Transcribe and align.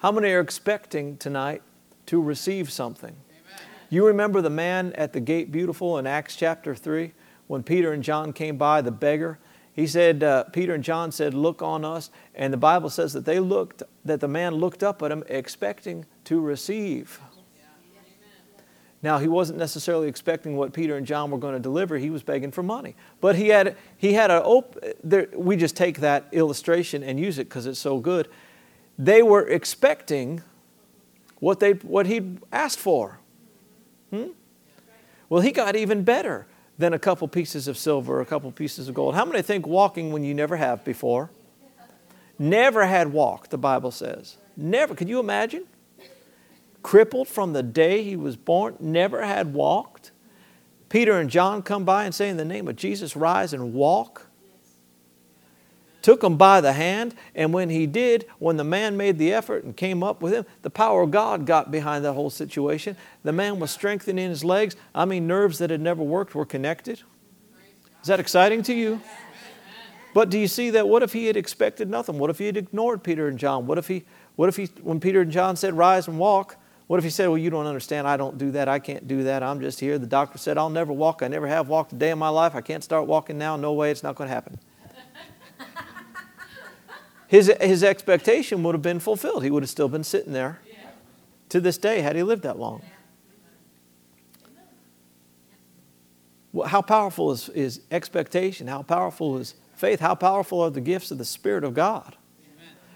How 0.00 0.10
many 0.10 0.30
are 0.32 0.40
expecting 0.40 1.18
tonight 1.18 1.60
to 2.06 2.22
receive 2.22 2.72
something? 2.72 3.14
You 3.90 4.06
remember 4.06 4.40
the 4.40 4.48
man 4.48 4.94
at 4.94 5.12
the 5.12 5.20
gate 5.20 5.52
beautiful 5.52 5.98
in 5.98 6.06
Acts 6.06 6.36
chapter 6.36 6.74
3 6.74 7.12
when 7.48 7.62
Peter 7.62 7.92
and 7.92 8.02
John 8.02 8.32
came 8.32 8.56
by, 8.56 8.80
the 8.80 8.90
beggar? 8.90 9.38
He 9.74 9.86
said, 9.86 10.22
uh, 10.22 10.44
Peter 10.44 10.72
and 10.72 10.82
John 10.82 11.12
said, 11.12 11.34
Look 11.34 11.60
on 11.60 11.84
us. 11.84 12.10
And 12.34 12.50
the 12.50 12.56
Bible 12.56 12.88
says 12.88 13.12
that 13.12 13.26
they 13.26 13.40
looked, 13.40 13.82
that 14.06 14.20
the 14.20 14.28
man 14.28 14.54
looked 14.54 14.82
up 14.82 15.02
at 15.02 15.12
him 15.12 15.22
expecting 15.28 16.06
to 16.24 16.40
receive. 16.40 17.20
Now, 19.02 19.18
he 19.18 19.28
wasn't 19.28 19.58
necessarily 19.58 20.08
expecting 20.08 20.56
what 20.56 20.72
Peter 20.72 20.96
and 20.96 21.06
John 21.06 21.30
were 21.30 21.38
going 21.38 21.54
to 21.54 21.60
deliver. 21.60 21.98
He 21.98 22.08
was 22.08 22.22
begging 22.22 22.52
for 22.52 22.62
money. 22.62 22.96
But 23.20 23.36
he 23.36 23.48
had, 23.48 23.76
he 23.98 24.14
had 24.14 24.30
a, 24.30 24.42
op- 24.42 24.82
there, 25.04 25.28
we 25.34 25.56
just 25.56 25.76
take 25.76 26.00
that 26.00 26.28
illustration 26.32 27.02
and 27.02 27.20
use 27.20 27.38
it 27.38 27.50
because 27.50 27.66
it's 27.66 27.78
so 27.78 27.98
good. 27.98 28.28
They 29.00 29.22
were 29.22 29.46
expecting 29.48 30.42
what, 31.38 31.60
they, 31.60 31.72
what 31.72 32.06
he'd 32.06 32.38
asked 32.52 32.78
for. 32.78 33.18
Hmm? 34.10 34.28
Well, 35.28 35.40
he 35.40 35.52
got 35.52 35.76
even 35.76 36.02
better 36.02 36.46
than 36.76 36.92
a 36.92 36.98
couple 36.98 37.26
pieces 37.28 37.68
of 37.68 37.78
silver, 37.78 38.20
a 38.20 38.26
couple 38.26 38.50
pieces 38.52 38.88
of 38.88 38.94
gold. 38.94 39.14
How 39.14 39.24
many 39.24 39.42
think 39.42 39.66
walking 39.66 40.12
when 40.12 40.24
you 40.24 40.34
never 40.34 40.56
have 40.56 40.84
before? 40.84 41.30
Never 42.38 42.86
had 42.86 43.12
walked, 43.12 43.50
the 43.50 43.58
Bible 43.58 43.90
says. 43.90 44.36
Never. 44.56 44.94
Could 44.94 45.08
you 45.08 45.20
imagine? 45.20 45.66
crippled 46.82 47.28
from 47.28 47.52
the 47.52 47.62
day 47.62 48.02
he 48.02 48.16
was 48.16 48.36
born, 48.36 48.76
never 48.80 49.24
had 49.24 49.52
walked. 49.52 50.10
Peter 50.88 51.18
and 51.18 51.30
John 51.30 51.62
come 51.62 51.84
by 51.84 52.04
and 52.04 52.14
say, 52.14 52.28
In 52.28 52.36
the 52.36 52.44
name 52.44 52.68
of 52.68 52.76
Jesus, 52.76 53.14
rise 53.14 53.52
and 53.52 53.72
walk. 53.72 54.26
Took 56.02 56.24
him 56.24 56.36
by 56.36 56.60
the 56.60 56.72
hand, 56.72 57.14
and 57.34 57.52
when 57.52 57.68
he 57.68 57.86
did, 57.86 58.24
when 58.38 58.56
the 58.56 58.64
man 58.64 58.96
made 58.96 59.18
the 59.18 59.32
effort 59.32 59.64
and 59.64 59.76
came 59.76 60.02
up 60.02 60.22
with 60.22 60.32
him, 60.32 60.46
the 60.62 60.70
power 60.70 61.02
of 61.02 61.10
God 61.10 61.44
got 61.44 61.70
behind 61.70 62.04
that 62.04 62.14
whole 62.14 62.30
situation. 62.30 62.96
The 63.22 63.32
man 63.32 63.60
was 63.60 63.70
strengthened 63.70 64.18
in 64.18 64.30
his 64.30 64.42
legs. 64.42 64.76
I 64.94 65.04
mean, 65.04 65.26
nerves 65.26 65.58
that 65.58 65.68
had 65.68 65.80
never 65.80 66.02
worked 66.02 66.34
were 66.34 66.46
connected. 66.46 67.02
Is 68.00 68.08
that 68.08 68.18
exciting 68.18 68.62
to 68.62 68.74
you? 68.74 69.00
But 70.14 70.30
do 70.30 70.38
you 70.38 70.48
see 70.48 70.70
that? 70.70 70.88
What 70.88 71.02
if 71.02 71.12
he 71.12 71.26
had 71.26 71.36
expected 71.36 71.88
nothing? 71.88 72.18
What 72.18 72.30
if 72.30 72.38
he 72.38 72.46
had 72.46 72.56
ignored 72.56 73.04
Peter 73.04 73.28
and 73.28 73.38
John? 73.38 73.66
What 73.66 73.78
if 73.78 73.86
he, 73.86 74.04
what 74.36 74.48
if 74.48 74.56
he, 74.56 74.66
when 74.82 75.00
Peter 75.00 75.20
and 75.20 75.30
John 75.30 75.54
said, 75.54 75.74
Rise 75.74 76.08
and 76.08 76.18
walk, 76.18 76.56
what 76.86 76.98
if 76.98 77.04
he 77.04 77.10
said, 77.10 77.28
Well, 77.28 77.38
you 77.38 77.50
don't 77.50 77.66
understand. 77.66 78.08
I 78.08 78.16
don't 78.16 78.36
do 78.36 78.50
that. 78.52 78.68
I 78.68 78.80
can't 78.80 79.06
do 79.06 79.24
that. 79.24 79.42
I'm 79.42 79.60
just 79.60 79.78
here. 79.78 79.98
The 79.98 80.06
doctor 80.06 80.38
said, 80.38 80.58
I'll 80.58 80.70
never 80.70 80.92
walk. 80.92 81.22
I 81.22 81.28
never 81.28 81.46
have 81.46 81.68
walked 81.68 81.92
a 81.92 81.96
day 81.96 82.10
in 82.10 82.18
my 82.18 82.30
life. 82.30 82.56
I 82.56 82.60
can't 82.60 82.82
start 82.82 83.06
walking 83.06 83.38
now. 83.38 83.56
No 83.56 83.72
way. 83.72 83.92
It's 83.92 84.02
not 84.02 84.16
going 84.16 84.28
to 84.28 84.34
happen. 84.34 84.58
His, 87.30 87.46
his 87.60 87.84
expectation 87.84 88.64
would 88.64 88.74
have 88.74 88.82
been 88.82 88.98
fulfilled. 88.98 89.44
He 89.44 89.52
would 89.52 89.62
have 89.62 89.70
still 89.70 89.88
been 89.88 90.02
sitting 90.02 90.32
there 90.32 90.58
to 91.50 91.60
this 91.60 91.78
day 91.78 92.00
had 92.00 92.16
he 92.16 92.24
lived 92.24 92.42
that 92.42 92.58
long. 92.58 92.82
How 96.66 96.82
powerful 96.82 97.30
is, 97.30 97.48
is 97.50 97.82
expectation? 97.92 98.66
How 98.66 98.82
powerful 98.82 99.38
is 99.38 99.54
faith? 99.76 100.00
How 100.00 100.16
powerful 100.16 100.60
are 100.60 100.70
the 100.70 100.80
gifts 100.80 101.12
of 101.12 101.18
the 101.18 101.24
Spirit 101.24 101.62
of 101.62 101.72
God? 101.72 102.16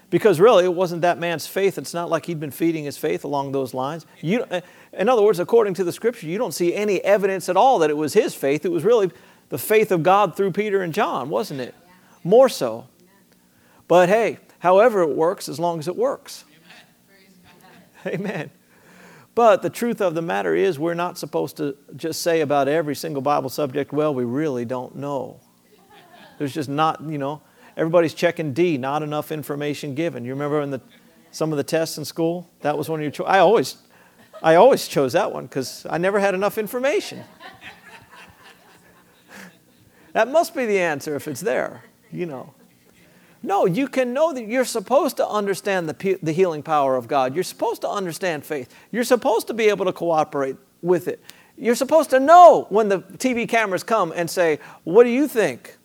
Because 0.09 0.41
really, 0.41 0.65
it 0.65 0.73
wasn't 0.73 1.03
that 1.03 1.17
man's 1.17 1.47
faith. 1.47 1.77
It's 1.77 1.93
not 1.93 2.09
like 2.09 2.25
he'd 2.25 2.39
been 2.39 2.51
feeding 2.51 2.83
his 2.83 2.97
faith 2.97 3.23
along 3.23 3.53
those 3.53 3.73
lines. 3.73 4.05
You, 4.19 4.43
in 4.91 5.07
other 5.07 5.21
words, 5.21 5.39
according 5.39 5.75
to 5.75 5.85
the 5.85 5.93
scripture, 5.93 6.27
you 6.27 6.37
don't 6.37 6.53
see 6.53 6.75
any 6.75 7.01
evidence 7.05 7.47
at 7.47 7.55
all 7.55 7.79
that 7.79 7.89
it 7.89 7.95
was 7.95 8.13
his 8.13 8.35
faith. 8.35 8.65
It 8.65 8.71
was 8.71 8.83
really 8.83 9.11
the 9.47 9.57
faith 9.57 9.93
of 9.93 10.03
God 10.03 10.35
through 10.35 10.51
Peter 10.51 10.81
and 10.81 10.93
John, 10.93 11.29
wasn't 11.29 11.61
it? 11.61 11.73
More 12.25 12.49
so. 12.49 12.89
But 13.87 14.09
hey, 14.09 14.39
however 14.59 15.01
it 15.01 15.15
works, 15.15 15.47
as 15.47 15.59
long 15.59 15.79
as 15.79 15.87
it 15.87 15.95
works. 15.95 16.45
Amen. 18.05 18.51
But 19.35 19.61
the 19.61 19.69
truth 19.69 20.01
of 20.01 20.15
the 20.15 20.21
matter 20.21 20.55
is, 20.55 20.79
we're 20.79 20.93
not 20.93 21.17
supposed 21.17 21.57
to 21.57 21.75
just 21.95 22.21
say 22.21 22.39
about 22.39 22.69
every 22.69 22.95
single 22.95 23.21
Bible 23.21 23.49
subject, 23.49 23.91
well, 23.91 24.13
we 24.13 24.23
really 24.23 24.63
don't 24.63 24.95
know. 24.95 25.41
There's 26.37 26.53
just 26.53 26.69
not, 26.69 27.03
you 27.03 27.17
know, 27.17 27.41
everybody's 27.75 28.13
checking 28.13 28.53
D, 28.53 28.77
not 28.77 29.03
enough 29.03 29.33
information 29.33 29.93
given. 29.93 30.23
You 30.23 30.31
remember 30.31 30.61
in 30.61 30.71
the, 30.71 30.81
some 31.31 31.51
of 31.51 31.57
the 31.57 31.63
tests 31.63 31.97
in 31.97 32.05
school? 32.05 32.49
That 32.61 32.77
was 32.77 32.87
one 32.87 33.01
of 33.01 33.03
your 33.03 33.11
choices. 33.11 33.29
I 33.29 33.39
always, 33.39 33.77
I 34.41 34.55
always 34.55 34.87
chose 34.87 35.13
that 35.13 35.33
one 35.33 35.47
because 35.47 35.85
I 35.89 35.97
never 35.97 36.17
had 36.19 36.33
enough 36.33 36.57
information. 36.57 37.21
that 40.13 40.29
must 40.29 40.55
be 40.55 40.65
the 40.65 40.79
answer 40.79 41.13
if 41.15 41.27
it's 41.27 41.41
there, 41.41 41.83
you 42.09 42.25
know. 42.25 42.54
No, 43.45 43.67
you 43.67 43.87
can 43.87 44.11
know 44.11 44.33
that 44.33 44.47
you're 44.47 44.65
supposed 44.65 45.17
to 45.17 45.27
understand 45.27 45.87
the, 45.87 46.17
the 46.23 46.31
healing 46.31 46.63
power 46.63 46.95
of 46.95 47.07
God. 47.07 47.35
You're 47.35 47.43
supposed 47.43 47.81
to 47.81 47.89
understand 47.89 48.43
faith. 48.43 48.73
You're 48.91 49.03
supposed 49.03 49.45
to 49.47 49.53
be 49.53 49.65
able 49.69 49.85
to 49.85 49.93
cooperate 49.93 50.55
with 50.81 51.07
it. 51.07 51.23
You're 51.55 51.75
supposed 51.75 52.09
to 52.09 52.19
know 52.19 52.65
when 52.69 52.89
the 52.89 52.99
TV 52.99 53.47
cameras 53.47 53.83
come 53.83 54.11
and 54.15 54.29
say, 54.29 54.59
What 54.83 55.03
do 55.03 55.11
you 55.11 55.27
think? 55.27 55.77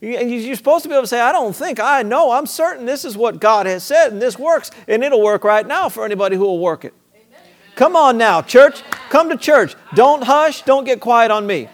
And 0.00 0.30
you're 0.30 0.54
supposed 0.54 0.84
to 0.84 0.88
be 0.88 0.94
able 0.94 1.02
to 1.02 1.08
say, 1.08 1.20
I 1.20 1.32
don't 1.32 1.54
think, 1.54 1.80
I 1.80 2.02
know, 2.02 2.30
I'm 2.30 2.46
certain 2.46 2.86
this 2.86 3.04
is 3.04 3.16
what 3.16 3.40
God 3.40 3.66
has 3.66 3.82
said 3.82 4.12
and 4.12 4.22
this 4.22 4.38
works, 4.38 4.70
and 4.86 5.02
it'll 5.02 5.22
work 5.22 5.44
right 5.44 5.66
now 5.66 5.88
for 5.88 6.04
anybody 6.04 6.36
who 6.36 6.42
will 6.42 6.60
work 6.60 6.84
it. 6.84 6.94
Amen. 7.14 7.40
Come 7.74 7.96
on 7.96 8.18
now, 8.18 8.42
church, 8.42 8.82
come 9.08 9.30
to 9.30 9.36
church. 9.36 9.74
Don't 9.94 10.22
hush, 10.22 10.62
don't 10.62 10.84
get 10.84 11.00
quiet 11.00 11.30
on 11.30 11.46
me. 11.46 11.68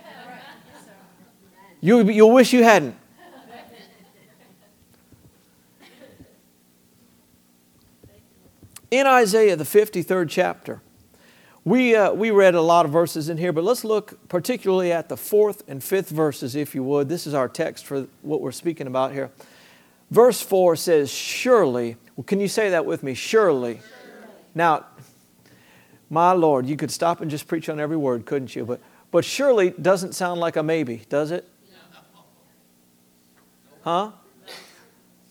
You, 1.81 2.09
you'll 2.09 2.33
wish 2.33 2.53
you 2.53 2.63
hadn't. 2.63 3.00
In 8.91 9.07
Isaiah, 9.07 9.55
the 9.55 9.65
53rd 9.65 10.29
chapter, 10.29 10.83
we, 11.65 11.95
uh, 11.95 12.13
we 12.13 12.31
read 12.31 12.55
a 12.55 12.61
lot 12.61 12.87
of 12.87 12.93
verses 12.93 13.29
in 13.29 13.37
here, 13.37 13.53
but 13.53 13.63
let's 13.63 13.85
look 13.85 14.29
particularly 14.29 14.91
at 14.91 15.09
the 15.09 15.17
fourth 15.17 15.63
and 15.69 15.83
fifth 15.83 16.09
verses, 16.09 16.57
if 16.57 16.75
you 16.75 16.83
would. 16.83 17.09
This 17.09 17.27
is 17.27 17.35
our 17.35 17.49
text 17.49 17.87
for 17.87 18.09
what 18.23 18.41
we're 18.41 18.51
speaking 18.51 18.87
about 18.89 19.13
here. 19.13 19.31
Verse 20.11 20.41
4 20.41 20.75
says, 20.75 21.11
Surely, 21.11 21.97
well, 22.17 22.25
can 22.25 22.41
you 22.41 22.49
say 22.49 22.71
that 22.71 22.85
with 22.85 23.05
me? 23.05 23.15
Surely. 23.15 23.81
Now, 24.55 24.87
my 26.09 26.33
Lord, 26.33 26.67
you 26.67 26.77
could 26.77 26.91
stop 26.91 27.21
and 27.21 27.31
just 27.31 27.47
preach 27.47 27.69
on 27.69 27.79
every 27.79 27.97
word, 27.97 28.27
couldn't 28.27 28.57
you? 28.57 28.65
But, 28.65 28.81
but 29.13 29.25
surely 29.25 29.71
doesn't 29.71 30.15
sound 30.15 30.41
like 30.41 30.57
a 30.57 30.63
maybe, 30.65 31.03
does 31.09 31.31
it? 31.31 31.49
Huh? 33.83 34.11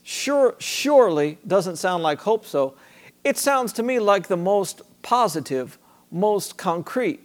Sure, 0.03 0.55
surely 0.59 1.37
doesn't 1.45 1.75
sound 1.75 2.03
like 2.03 2.21
hope 2.21 2.45
so. 2.45 2.75
It 3.23 3.37
sounds 3.37 3.73
to 3.73 3.83
me 3.83 3.99
like 3.99 4.27
the 4.27 4.37
most 4.37 4.81
positive, 5.01 5.77
most 6.11 6.57
concrete. 6.57 7.19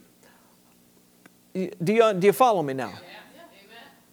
Do 1.53 1.93
you, 1.93 2.13
do 2.13 2.27
you 2.27 2.33
follow 2.33 2.61
me 2.61 2.73
now? 2.73 2.93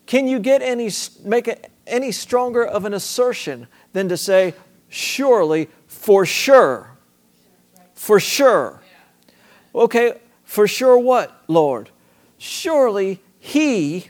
Can 0.06 0.28
you 0.28 0.38
get 0.38 0.62
any, 0.62 0.90
make 1.24 1.48
a, 1.48 1.56
any 1.86 2.12
stronger 2.12 2.64
of 2.64 2.84
an 2.84 2.94
assertion 2.94 3.66
than 3.92 4.08
to 4.08 4.16
say, 4.16 4.54
surely, 4.88 5.68
for 5.86 6.24
sure? 6.26 6.90
For 7.94 8.20
sure. 8.20 8.80
Okay, 9.74 10.14
for 10.44 10.68
sure 10.68 10.98
what, 10.98 11.42
Lord? 11.48 11.90
Surely 12.36 13.20
He 13.38 14.08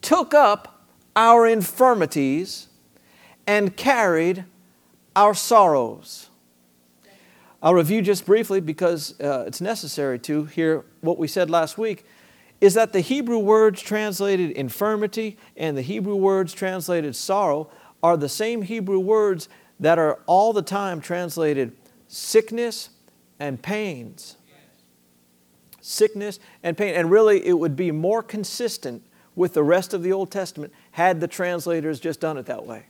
took 0.00 0.32
up 0.34 0.86
our 1.14 1.46
infirmities 1.46 2.68
and 3.46 3.76
carried 3.76 4.44
our 5.14 5.34
sorrows. 5.34 6.30
I'll 7.62 7.74
review 7.74 8.02
just 8.02 8.26
briefly 8.26 8.60
because 8.60 9.18
uh, 9.20 9.44
it's 9.46 9.60
necessary 9.60 10.18
to 10.20 10.46
hear 10.46 10.84
what 11.00 11.16
we 11.16 11.28
said 11.28 11.48
last 11.48 11.78
week 11.78 12.04
is 12.60 12.74
that 12.74 12.92
the 12.92 13.00
Hebrew 13.00 13.38
words 13.38 13.80
translated 13.80 14.50
infirmity 14.52 15.36
and 15.56 15.76
the 15.76 15.82
Hebrew 15.82 16.16
words 16.16 16.52
translated 16.52 17.14
sorrow 17.14 17.70
are 18.02 18.16
the 18.16 18.28
same 18.28 18.62
Hebrew 18.62 18.98
words 18.98 19.48
that 19.78 19.98
are 19.98 20.20
all 20.26 20.52
the 20.52 20.62
time 20.62 21.00
translated 21.00 21.72
sickness 22.08 22.90
and 23.38 23.62
pains. 23.62 24.36
Sickness 25.80 26.40
and 26.62 26.76
pain. 26.76 26.94
And 26.94 27.10
really, 27.10 27.44
it 27.46 27.58
would 27.58 27.76
be 27.76 27.90
more 27.90 28.22
consistent 28.22 29.04
with 29.34 29.54
the 29.54 29.62
rest 29.62 29.94
of 29.94 30.02
the 30.02 30.12
Old 30.12 30.30
Testament 30.30 30.72
had 30.92 31.20
the 31.20 31.28
translators 31.28 32.00
just 32.00 32.20
done 32.20 32.38
it 32.38 32.46
that 32.46 32.66
way. 32.66 32.86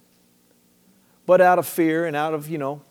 But 1.24 1.40
out 1.40 1.58
of 1.58 1.66
fear 1.66 2.04
and 2.04 2.16
out 2.16 2.34
of, 2.34 2.48
you 2.48 2.58
know, 2.58 2.82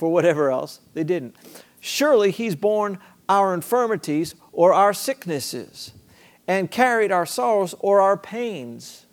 for 0.00 0.08
whatever 0.08 0.50
else. 0.50 0.80
They 0.94 1.04
didn't. 1.04 1.36
Surely 1.78 2.30
he's 2.30 2.56
borne 2.56 2.98
our 3.28 3.52
infirmities 3.52 4.34
or 4.50 4.72
our 4.72 4.94
sicknesses 4.94 5.92
and 6.48 6.70
carried 6.70 7.12
our 7.12 7.26
sorrows 7.26 7.74
or 7.80 8.00
our 8.00 8.16
pains. 8.16 9.04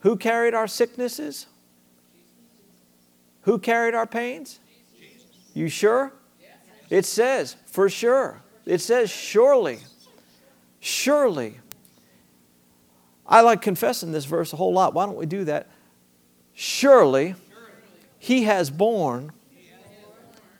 Who 0.00 0.16
carried 0.16 0.54
our 0.54 0.66
sicknesses? 0.66 1.46
Who 3.42 3.60
carried 3.60 3.94
our 3.94 4.08
pains? 4.08 4.58
You 5.54 5.68
sure? 5.68 6.12
It 6.90 7.04
says, 7.04 7.54
for 7.66 7.88
sure. 7.88 8.42
It 8.64 8.80
says, 8.80 9.08
surely. 9.08 9.78
Surely. 10.80 11.60
I 13.24 13.42
like 13.42 13.62
confessing 13.62 14.10
this 14.10 14.24
verse 14.24 14.52
a 14.52 14.56
whole 14.56 14.72
lot. 14.72 14.94
Why 14.94 15.06
don't 15.06 15.16
we 15.16 15.26
do 15.26 15.44
that? 15.44 15.68
Surely 16.54 17.36
He 18.26 18.42
has 18.42 18.70
borne 18.70 19.30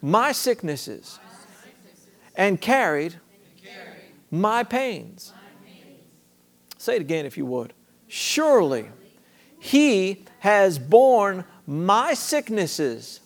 my 0.00 0.30
sicknesses 0.30 1.18
and 2.36 2.60
carried 2.60 3.16
my 4.30 4.62
pains. 4.62 5.32
Say 6.78 6.94
it 6.94 7.00
again 7.00 7.26
if 7.26 7.36
you 7.36 7.44
would. 7.44 7.72
Surely 8.06 8.88
he 9.58 10.24
has 10.38 10.78
borne 10.78 11.44
my 11.66 12.14
sicknesses 12.14 13.18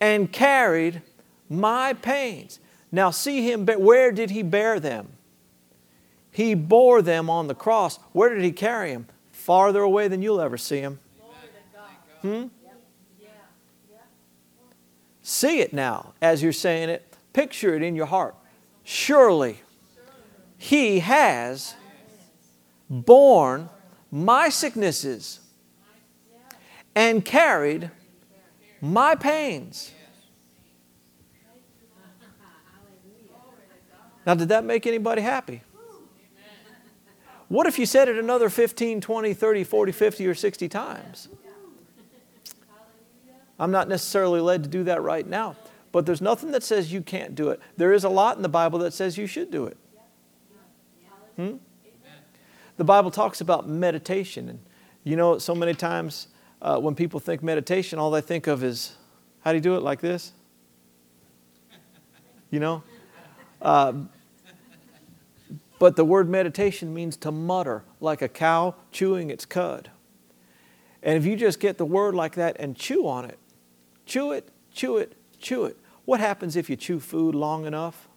and 0.00 0.32
carried 0.32 1.02
my 1.48 1.92
pains. 1.92 2.58
Now, 2.90 3.12
see 3.12 3.48
him, 3.48 3.64
where 3.64 4.10
did 4.10 4.30
he 4.30 4.42
bear 4.42 4.80
them? 4.80 5.10
He 6.32 6.54
bore 6.54 7.00
them 7.00 7.30
on 7.30 7.46
the 7.46 7.54
cross. 7.54 8.00
Where 8.10 8.34
did 8.34 8.42
he 8.42 8.50
carry 8.50 8.92
them? 8.92 9.06
Farther 9.30 9.82
away 9.82 10.08
than 10.08 10.20
you'll 10.20 10.40
ever 10.40 10.58
see 10.58 10.80
him. 10.80 10.98
Hmm? 12.22 12.46
See 15.28 15.58
it 15.58 15.72
now 15.72 16.14
as 16.22 16.40
you're 16.40 16.52
saying 16.52 16.88
it. 16.88 17.16
Picture 17.32 17.74
it 17.74 17.82
in 17.82 17.96
your 17.96 18.06
heart. 18.06 18.36
Surely 18.84 19.58
he 20.56 21.00
has 21.00 21.74
borne 22.88 23.68
my 24.12 24.48
sicknesses 24.50 25.40
and 26.94 27.24
carried 27.24 27.90
my 28.80 29.16
pains. 29.16 29.90
Now, 34.24 34.34
did 34.34 34.48
that 34.50 34.62
make 34.64 34.86
anybody 34.86 35.22
happy? 35.22 35.62
What 37.48 37.66
if 37.66 37.80
you 37.80 37.86
said 37.86 38.08
it 38.08 38.16
another 38.16 38.48
15, 38.48 39.00
20, 39.00 39.34
30, 39.34 39.64
40, 39.64 39.90
50, 39.90 40.26
or 40.28 40.34
60 40.36 40.68
times? 40.68 41.28
I'm 43.58 43.70
not 43.70 43.88
necessarily 43.88 44.40
led 44.40 44.62
to 44.64 44.68
do 44.68 44.84
that 44.84 45.02
right 45.02 45.26
now, 45.26 45.56
but 45.92 46.06
there's 46.06 46.20
nothing 46.20 46.50
that 46.52 46.62
says 46.62 46.92
you 46.92 47.00
can't 47.00 47.34
do 47.34 47.48
it. 47.48 47.60
There 47.76 47.92
is 47.92 48.04
a 48.04 48.08
lot 48.08 48.36
in 48.36 48.42
the 48.42 48.48
Bible 48.48 48.78
that 48.80 48.92
says 48.92 49.16
you 49.16 49.26
should 49.26 49.50
do 49.50 49.64
it. 49.66 49.76
Hmm? 51.36 51.56
The 52.76 52.84
Bible 52.84 53.10
talks 53.10 53.40
about 53.40 53.68
meditation. 53.68 54.48
And 54.48 54.58
you 55.04 55.16
know, 55.16 55.38
so 55.38 55.54
many 55.54 55.74
times 55.74 56.28
uh, 56.60 56.78
when 56.78 56.94
people 56.94 57.20
think 57.20 57.42
meditation, 57.42 57.98
all 57.98 58.10
they 58.10 58.20
think 58.20 58.46
of 58.46 58.62
is 58.62 58.96
how 59.40 59.52
do 59.52 59.56
you 59.56 59.62
do 59.62 59.76
it 59.76 59.82
like 59.82 60.00
this? 60.00 60.32
You 62.50 62.60
know? 62.60 62.82
Uh, 63.62 63.92
but 65.78 65.96
the 65.96 66.04
word 66.04 66.28
meditation 66.28 66.94
means 66.94 67.16
to 67.18 67.30
mutter, 67.30 67.84
like 68.00 68.22
a 68.22 68.28
cow 68.28 68.74
chewing 68.90 69.30
its 69.30 69.44
cud. 69.44 69.90
And 71.02 71.16
if 71.16 71.24
you 71.24 71.36
just 71.36 71.60
get 71.60 71.78
the 71.78 71.84
word 71.84 72.14
like 72.14 72.34
that 72.34 72.56
and 72.58 72.76
chew 72.76 73.06
on 73.06 73.26
it, 73.26 73.38
chew 74.06 74.32
it, 74.32 74.48
chew 74.72 74.96
it, 74.96 75.12
chew 75.38 75.64
it, 75.64 75.76
what 76.04 76.20
happens 76.20 76.56
if 76.56 76.70
you 76.70 76.76
chew 76.76 77.00
food 77.00 77.34
long 77.34 77.66
enough? 77.66 78.08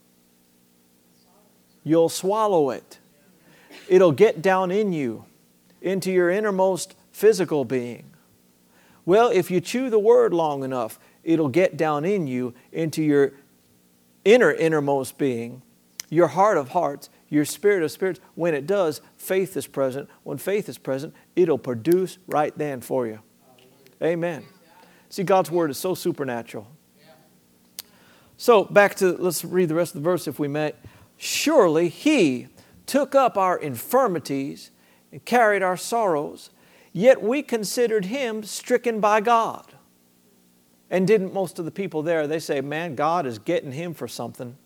You'll 1.84 2.10
swallow 2.10 2.70
it 2.70 3.00
it'll 3.90 4.12
get 4.12 4.42
down 4.42 4.72
in 4.72 4.94
you, 4.94 5.26
into 5.82 6.12
your 6.12 6.30
innermost 6.30 6.96
physical 7.12 7.66
being. 7.66 8.12
Well, 9.06 9.30
if 9.30 9.50
you 9.50 9.60
chew 9.60 9.90
the 9.90 10.00
word 10.00 10.34
long 10.34 10.64
enough, 10.64 11.00
it'll 11.24 11.50
get 11.50 11.76
down 11.76 12.06
in 12.06 12.28
you, 12.28 12.54
into 12.72 13.02
your 13.04 13.34
inner, 14.24 14.54
innermost 14.54 15.18
being, 15.18 15.64
your 16.10 16.28
heart 16.28 16.58
of 16.58 16.70
hearts, 16.70 17.10
your 17.28 17.46
spirit 17.46 17.84
of 17.84 17.92
spirits. 17.92 18.20
When 18.36 18.54
it 18.54 18.68
does, 18.68 19.02
faith 19.18 19.58
is 19.58 19.68
present. 19.68 20.10
When 20.24 20.38
faith 20.38 20.70
is 20.70 20.78
present, 20.78 21.14
it'll 21.36 21.58
produce 21.58 22.18
right 22.28 22.56
then 22.58 22.82
for 22.82 23.08
you. 23.08 23.20
Amen. 24.02 24.46
See, 25.10 25.24
God's 25.24 25.52
word 25.52 25.72
is 25.72 25.78
so 25.78 25.96
supernatural. 25.96 26.68
So, 28.38 28.64
back 28.64 28.96
to, 28.96 29.12
let's 29.18 29.44
read 29.44 29.68
the 29.68 29.76
rest 29.76 29.96
of 29.96 30.02
the 30.02 30.10
verse 30.10 30.28
if 30.28 30.40
we 30.40 30.48
may. 30.48 30.74
Surely 31.18 31.90
He 31.90 32.48
took 32.86 33.14
up 33.14 33.38
our 33.38 33.58
infirmities 33.58 34.72
and 35.12 35.24
carried 35.26 35.62
our 35.62 35.78
sorrows, 35.78 36.50
yet 36.94 37.22
we 37.22 37.44
considered 37.44 38.06
him 38.06 38.44
stricken 38.44 39.00
by 39.00 39.22
God. 39.22 39.74
And 40.90 41.06
didn't 41.06 41.34
most 41.34 41.60
of 41.60 41.66
the 41.66 41.72
people 41.72 42.02
there, 42.02 42.26
they 42.26 42.40
say, 42.40 42.62
man, 42.62 42.96
God 42.96 43.26
is 43.26 43.38
getting 43.38 43.74
him 43.74 43.94
for 43.94 44.08
something. 44.08 44.58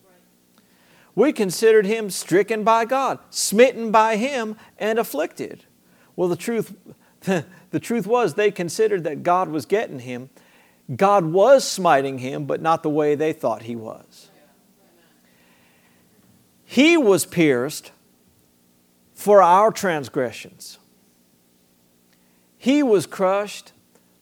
We 1.14 1.32
considered 1.32 1.86
him 1.86 2.10
stricken 2.10 2.64
by 2.64 2.86
God, 2.86 3.18
smitten 3.30 3.90
by 3.90 4.16
him, 4.16 4.56
and 4.78 4.98
afflicted. 4.98 5.64
Well, 6.16 6.28
the 6.28 6.36
truth, 6.36 6.74
the 7.70 7.80
truth 7.80 8.06
was 8.06 8.34
they 8.34 8.50
considered 8.50 9.04
that 9.04 9.22
God 9.22 9.48
was 9.48 9.66
getting 9.66 10.00
him. 10.00 10.30
God 10.94 11.24
was 11.24 11.68
smiting 11.68 12.18
him, 12.18 12.44
but 12.44 12.60
not 12.60 12.82
the 12.82 12.90
way 12.90 13.14
they 13.14 13.32
thought 13.32 13.62
he 13.62 13.76
was. 13.76 14.30
He 16.64 16.96
was 16.96 17.24
pierced 17.24 17.92
for 19.14 19.40
our 19.40 19.70
transgressions. 19.70 20.78
He 22.58 22.82
was 22.82 23.06
crushed 23.06 23.72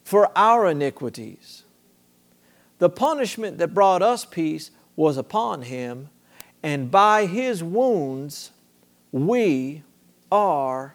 for 0.05 0.31
our 0.37 0.69
iniquities. 0.69 1.65
The 2.79 2.91
punishment 2.91 3.59
that 3.59 3.75
brought 3.75 4.03
us 4.03 4.25
peace 4.25 4.71
was 4.97 5.17
upon 5.17 5.63
him, 5.63 6.11
and 6.63 6.91
by 6.91 7.27
his 7.27 7.63
wounds 7.63 8.51
we 9.11 9.83
are 10.31 10.95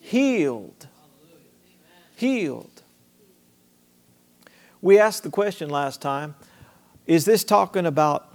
healed. 0.00 0.88
Healed. 2.16 2.82
We 4.80 4.98
asked 4.98 5.22
the 5.22 5.30
question 5.30 5.70
last 5.70 6.00
time 6.00 6.34
is 7.06 7.24
this 7.24 7.44
talking 7.44 7.86
about 7.86 8.28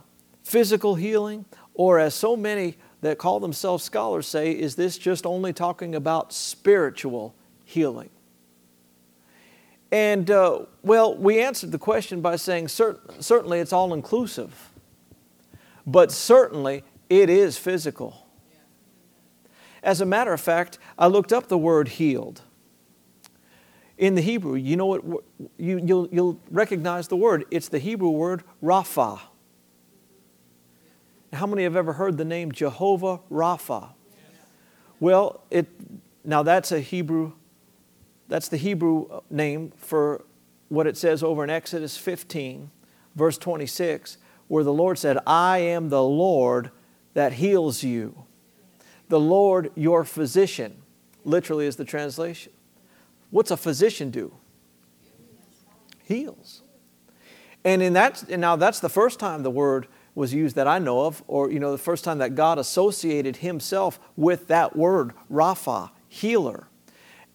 physical 0.43 0.95
healing, 0.95 1.45
or 1.73 1.99
as 1.99 2.13
so 2.15 2.35
many 2.35 2.75
that 3.01 3.17
call 3.17 3.39
themselves 3.39 3.83
scholars 3.83 4.27
say, 4.27 4.51
is 4.51 4.75
this 4.75 4.97
just 4.97 5.25
only 5.25 5.53
talking 5.53 5.93
about 5.93 6.33
spiritual 6.33 7.35
healing? 7.63 8.09
And, 9.91 10.29
uh, 10.29 10.59
well, 10.83 11.15
we 11.15 11.39
answered 11.39 11.71
the 11.71 11.77
question 11.77 12.21
by 12.21 12.35
saying 12.35 12.67
cert- 12.67 13.23
certainly 13.23 13.59
it's 13.59 13.71
all 13.71 13.93
inclusive, 13.93 14.71
but 15.85 16.11
certainly 16.11 16.83
it 17.09 17.29
is 17.29 17.57
physical. 17.57 18.27
As 19.81 20.01
a 20.01 20.05
matter 20.05 20.33
of 20.33 20.41
fact, 20.41 20.79
I 20.97 21.07
looked 21.07 21.31
up 21.31 21.47
the 21.47 21.57
word 21.57 21.87
healed. 21.87 22.41
In 23.97 24.15
the 24.15 24.21
Hebrew, 24.21 24.55
you 24.55 24.75
know 24.75 24.85
what? 24.85 25.03
You, 25.57 25.81
you'll, 25.83 26.07
you'll 26.11 26.39
recognize 26.51 27.07
the 27.07 27.15
word. 27.15 27.45
It's 27.49 27.69
the 27.69 27.79
Hebrew 27.79 28.09
word 28.09 28.43
rapha. 28.63 29.19
How 31.33 31.45
many 31.45 31.63
have 31.63 31.75
ever 31.75 31.93
heard 31.93 32.17
the 32.17 32.25
name 32.25 32.51
Jehovah 32.51 33.19
Rapha? 33.29 33.89
Well, 34.99 35.43
it, 35.51 35.67
now 36.23 36.41
that's 36.41 36.71
a 36.71 36.79
Hebrew, 36.79 37.33
that's 38.27 38.47
the 38.47 38.57
Hebrew 38.57 39.07
uh, 39.09 39.19
name 39.29 39.73
for 39.77 40.23
what 40.69 40.87
it 40.87 40.97
says 40.97 41.23
over 41.23 41.43
in 41.43 41.49
Exodus 41.49 41.97
15, 41.97 42.71
verse 43.15 43.37
26, 43.37 44.17
where 44.47 44.63
the 44.63 44.73
Lord 44.73 44.97
said, 44.97 45.17
I 45.27 45.59
am 45.59 45.89
the 45.89 46.03
Lord 46.03 46.71
that 47.13 47.33
heals 47.33 47.83
you. 47.83 48.25
The 49.09 49.19
Lord, 49.19 49.71
your 49.75 50.03
physician, 50.03 50.81
literally 51.23 51.67
is 51.67 51.75
the 51.75 51.85
translation. 51.85 52.53
What's 53.29 53.51
a 53.51 53.57
physician 53.57 54.09
do? 54.09 54.33
Heals. 56.03 56.61
And 57.65 57.81
in 57.81 57.93
that, 57.93 58.23
and 58.29 58.39
now 58.39 58.55
that's 58.55 58.79
the 58.79 58.89
first 58.89 59.19
time 59.19 59.43
the 59.43 59.51
word 59.51 59.87
was 60.15 60.33
used 60.33 60.55
that 60.55 60.67
I 60.67 60.79
know 60.79 61.05
of, 61.05 61.21
or 61.27 61.51
you 61.51 61.59
know, 61.59 61.71
the 61.71 61.77
first 61.77 62.03
time 62.03 62.19
that 62.19 62.33
God 62.33 62.57
associated 62.57 63.37
himself 63.37 63.99
with 64.15 64.47
that 64.47 64.75
word, 64.75 65.13
Rapha, 65.31 65.91
healer. 66.07 66.67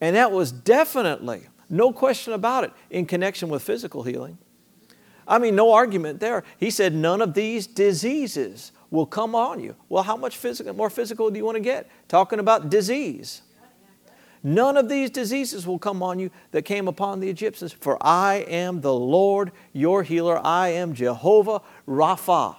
And 0.01 0.15
that 0.15 0.31
was 0.31 0.51
definitely, 0.51 1.43
no 1.69 1.93
question 1.93 2.33
about 2.33 2.63
it, 2.63 2.71
in 2.89 3.05
connection 3.05 3.47
with 3.47 3.61
physical 3.61 4.03
healing. 4.03 4.37
I 5.25 5.37
mean, 5.37 5.55
no 5.55 5.71
argument 5.71 6.19
there. 6.19 6.43
He 6.57 6.69
said, 6.71 6.93
none 6.93 7.21
of 7.21 7.35
these 7.35 7.67
diseases 7.67 8.71
will 8.91 9.05
come 9.05 9.35
on 9.35 9.61
you. 9.61 9.75
Well, 9.87 10.03
how 10.03 10.17
much 10.17 10.35
physical, 10.35 10.73
more 10.73 10.89
physical 10.89 11.29
do 11.29 11.37
you 11.37 11.45
want 11.45 11.55
to 11.55 11.61
get? 11.61 11.89
Talking 12.09 12.39
about 12.39 12.69
disease. 12.69 13.42
None 14.43 14.75
of 14.75 14.89
these 14.89 15.09
diseases 15.09 15.65
will 15.65 15.79
come 15.79 16.03
on 16.03 16.19
you 16.19 16.29
that 16.51 16.63
came 16.63 16.89
upon 16.89 17.21
the 17.21 17.29
Egyptians, 17.29 17.71
for 17.71 17.97
I 18.05 18.45
am 18.47 18.81
the 18.81 18.93
Lord 18.93 19.53
your 19.71 20.03
healer. 20.03 20.45
I 20.45 20.69
am 20.69 20.93
Jehovah 20.93 21.61
Rapha. 21.87 22.57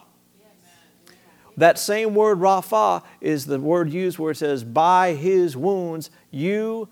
That 1.59 1.79
same 1.79 2.14
word 2.14 2.38
Rapha 2.38 3.05
is 3.21 3.47
the 3.47 3.61
word 3.61 3.93
used 3.93 4.19
where 4.19 4.33
it 4.33 4.37
says, 4.37 4.64
By 4.64 5.12
his 5.12 5.57
wounds 5.57 6.11
you 6.31 6.88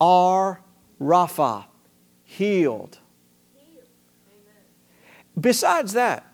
are 0.00 0.62
Rapha, 1.00 1.66
healed. 2.24 2.98
Besides 5.38 5.92
that, 5.92 6.26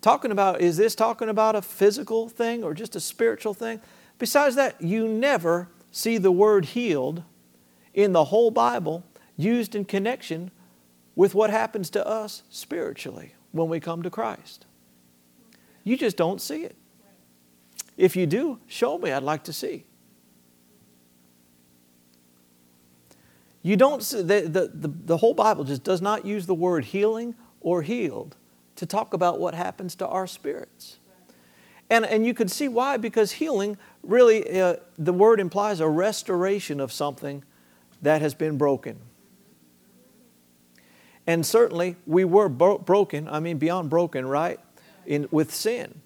talking 0.00 0.32
about, 0.32 0.60
is 0.60 0.76
this 0.76 0.94
talking 0.94 1.28
about 1.28 1.54
a 1.54 1.62
physical 1.62 2.28
thing 2.28 2.64
or 2.64 2.74
just 2.74 2.96
a 2.96 3.00
spiritual 3.00 3.54
thing? 3.54 3.80
Besides 4.18 4.56
that, 4.56 4.80
you 4.82 5.06
never 5.06 5.68
see 5.92 6.18
the 6.18 6.32
word 6.32 6.64
healed 6.64 7.22
in 7.94 8.12
the 8.12 8.24
whole 8.24 8.50
Bible 8.50 9.04
used 9.36 9.76
in 9.76 9.84
connection 9.84 10.50
with 11.14 11.34
what 11.34 11.50
happens 11.50 11.90
to 11.90 12.04
us 12.04 12.42
spiritually 12.48 13.34
when 13.52 13.68
we 13.68 13.78
come 13.78 14.02
to 14.02 14.10
Christ. 14.10 14.66
You 15.84 15.96
just 15.96 16.16
don't 16.16 16.40
see 16.40 16.64
it. 16.64 16.74
If 17.96 18.16
you 18.16 18.26
do, 18.26 18.58
show 18.66 18.98
me. 18.98 19.12
I'd 19.12 19.22
like 19.22 19.44
to 19.44 19.52
see. 19.52 19.84
You 23.62 23.76
don't 23.76 24.02
see, 24.02 24.22
the, 24.22 24.40
the, 24.40 24.70
the, 24.74 24.88
the 24.88 25.16
whole 25.18 25.34
Bible 25.34 25.64
just 25.64 25.84
does 25.84 26.00
not 26.00 26.24
use 26.24 26.46
the 26.46 26.54
word 26.54 26.86
healing 26.86 27.34
or 27.60 27.82
healed 27.82 28.36
to 28.76 28.86
talk 28.86 29.14
about 29.14 29.38
what 29.38 29.54
happens 29.54 29.94
to 29.96 30.06
our 30.08 30.26
spirits. 30.26 30.98
And, 31.90 32.06
and 32.06 32.24
you 32.24 32.32
can 32.32 32.48
see 32.48 32.68
why, 32.68 32.96
because 32.96 33.32
healing 33.32 33.76
really, 34.02 34.60
uh, 34.60 34.76
the 34.98 35.12
word 35.12 35.40
implies 35.40 35.80
a 35.80 35.88
restoration 35.88 36.80
of 36.80 36.92
something 36.92 37.44
that 38.02 38.20
has 38.20 38.34
been 38.34 38.58
broken. 38.58 38.98
And 41.26 41.46
certainly 41.46 41.96
we 42.06 42.24
were 42.24 42.48
bro- 42.48 42.78
broken, 42.78 43.28
I 43.28 43.40
mean, 43.40 43.58
beyond 43.58 43.90
broken, 43.90 44.26
right? 44.26 44.58
In, 45.06 45.28
with 45.30 45.54
sin. 45.54 46.00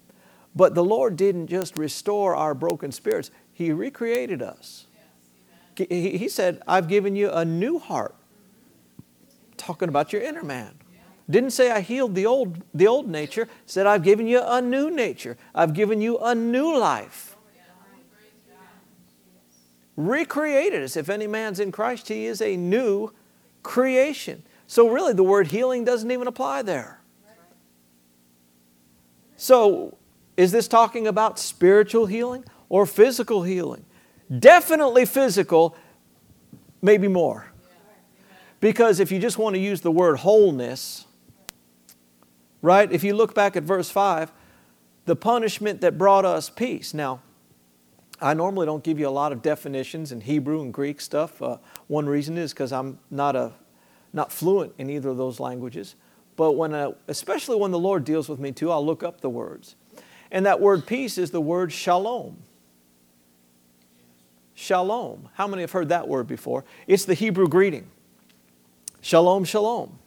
But 0.55 0.75
the 0.75 0.83
Lord 0.83 1.15
didn't 1.15 1.47
just 1.47 1.77
restore 1.77 2.35
our 2.35 2.53
broken 2.53 2.91
spirits, 2.91 3.31
He 3.53 3.71
recreated 3.71 4.41
us. 4.41 4.85
He, 5.75 6.27
said, 6.27 6.61
I've 6.67 6.87
given 6.87 7.15
you 7.15 7.29
a 7.29 7.45
new 7.45 7.77
heart. 7.77 8.15
Talking 9.57 9.89
about 9.89 10.11
your 10.11 10.23
inner 10.23 10.43
man. 10.43 10.73
Didn't 11.29 11.51
say 11.51 11.69
I 11.69 11.81
healed 11.81 12.15
the 12.15 12.25
old, 12.25 12.63
the 12.73 12.87
old 12.87 13.07
nature, 13.07 13.47
said 13.67 13.85
I've 13.85 14.01
given 14.01 14.27
you 14.27 14.41
a 14.43 14.59
new 14.59 14.89
nature. 14.89 15.37
I've 15.53 15.73
given 15.73 16.01
you 16.01 16.17
a 16.17 16.33
new 16.33 16.75
life. 16.75 17.36
Recreated 19.97 20.83
us. 20.83 20.95
If 20.95 21.09
any 21.09 21.27
man's 21.27 21.59
in 21.59 21.71
Christ, 21.71 22.07
he 22.07 22.27
is 22.27 22.41
a 22.41 22.55
new 22.55 23.11
creation. 23.63 24.43
So, 24.67 24.87
really, 24.89 25.13
the 25.13 25.23
word 25.23 25.47
healing 25.47 25.83
doesn't 25.83 26.09
even 26.09 26.27
apply 26.27 26.61
there. 26.61 27.01
So, 29.35 29.97
is 30.37 30.51
this 30.51 30.67
talking 30.67 31.07
about 31.07 31.39
spiritual 31.39 32.05
healing 32.05 32.45
or 32.69 32.85
physical 32.85 33.43
healing? 33.43 33.85
Definitely 34.39 35.05
physical, 35.05 35.75
maybe 36.81 37.07
more. 37.07 37.51
Because 38.59 38.99
if 38.99 39.11
you 39.11 39.19
just 39.19 39.37
want 39.37 39.55
to 39.55 39.59
use 39.59 39.81
the 39.81 39.91
word 39.91 40.17
wholeness, 40.17 41.05
right? 42.61 42.91
If 42.91 43.03
you 43.03 43.15
look 43.15 43.33
back 43.33 43.55
at 43.55 43.63
verse 43.63 43.89
5, 43.89 44.31
the 45.05 45.15
punishment 45.15 45.81
that 45.81 45.97
brought 45.97 46.25
us 46.25 46.49
peace. 46.49 46.93
Now, 46.93 47.21
I 48.19 48.33
normally 48.33 48.65
don't 48.65 48.83
give 48.83 48.99
you 48.99 49.07
a 49.07 49.11
lot 49.11 49.31
of 49.31 49.41
definitions 49.41 50.11
in 50.11 50.21
Hebrew 50.21 50.61
and 50.61 50.73
Greek 50.73 50.99
stuff. 51.01 51.41
Uh, 51.41 51.57
one 51.87 52.07
reason 52.07 52.37
is 52.37 52.51
because 52.51 52.71
I'm 52.71 52.97
not, 53.11 53.35
a, 53.35 53.53
not 54.11 54.31
fluent 54.31 54.73
in 54.77 54.89
either 54.89 55.09
of 55.09 55.17
those 55.17 55.39
languages. 55.39 55.95
But 56.35 56.53
when, 56.53 56.73
uh, 56.73 56.93
especially 57.07 57.57
when 57.57 57.71
the 57.71 57.79
Lord 57.79 58.05
deals 58.05 58.27
with 58.27 58.39
me 58.39 58.51
too, 58.51 58.71
I'll 58.71 58.85
look 58.85 59.03
up 59.03 59.21
the 59.21 59.29
words. 59.29 59.75
And 60.31 60.45
that 60.45 60.59
word 60.59 60.87
peace 60.87 61.17
is 61.17 61.31
the 61.31 61.41
word 61.41 61.71
shalom. 61.71 62.37
Shalom. 64.55 65.29
How 65.33 65.47
many 65.47 65.61
have 65.61 65.71
heard 65.71 65.89
that 65.89 66.07
word 66.07 66.27
before? 66.27 66.65
It's 66.87 67.05
the 67.05 67.13
Hebrew 67.13 67.47
greeting. 67.47 67.87
Shalom, 69.01 69.45
shalom. 69.45 69.99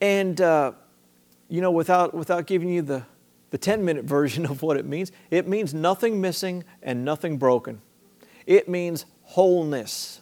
And, 0.00 0.40
uh, 0.40 0.72
you 1.48 1.60
know, 1.60 1.70
without, 1.70 2.14
without 2.14 2.46
giving 2.46 2.68
you 2.68 2.82
the, 2.82 3.04
the 3.50 3.58
10 3.58 3.84
minute 3.84 4.04
version 4.04 4.46
of 4.50 4.62
what 4.62 4.76
it 4.76 4.86
means, 4.86 5.12
it 5.30 5.46
means 5.46 5.74
nothing 5.74 6.20
missing 6.20 6.64
and 6.82 7.04
nothing 7.04 7.36
broken. 7.36 7.80
It 8.46 8.68
means 8.68 9.06
wholeness, 9.22 10.20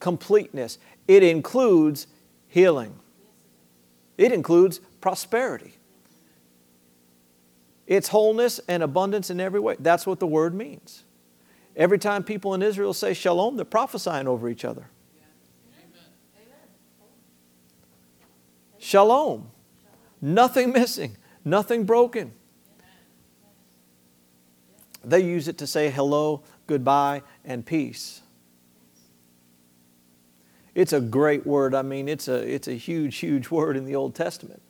completeness. 0.00 0.78
It 1.06 1.22
includes 1.22 2.06
healing, 2.48 2.98
it 4.16 4.32
includes 4.32 4.80
prosperity. 5.00 5.74
It's 7.86 8.08
wholeness 8.08 8.60
and 8.66 8.82
abundance 8.82 9.28
in 9.28 9.40
every 9.40 9.60
way. 9.60 9.76
That's 9.78 10.06
what 10.06 10.18
the 10.18 10.26
word 10.26 10.54
means. 10.54 11.04
Every 11.76 11.98
time 11.98 12.22
people 12.22 12.54
in 12.54 12.62
Israel 12.62 12.94
say 12.94 13.12
shalom, 13.12 13.56
they're 13.56 13.64
prophesying 13.66 14.26
over 14.26 14.48
each 14.48 14.64
other. 14.64 14.86
Shalom. 18.78 19.50
Nothing 20.20 20.72
missing, 20.72 21.16
nothing 21.44 21.84
broken. 21.84 22.32
They 25.04 25.20
use 25.20 25.48
it 25.48 25.58
to 25.58 25.66
say 25.66 25.90
hello, 25.90 26.42
goodbye, 26.66 27.22
and 27.44 27.64
peace. 27.64 28.22
It's 30.74 30.92
a 30.92 31.00
great 31.00 31.46
word. 31.46 31.74
I 31.74 31.82
mean, 31.82 32.08
it's 32.08 32.26
a, 32.26 32.34
it's 32.34 32.68
a 32.68 32.72
huge, 32.72 33.16
huge 33.18 33.50
word 33.50 33.76
in 33.76 33.84
the 33.84 33.94
Old 33.94 34.14
Testament. 34.14 34.60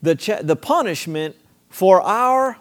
The, 0.00 0.14
ch- 0.14 0.40
the 0.42 0.54
punishment 0.54 1.34
for 1.68 2.00
our 2.02 2.56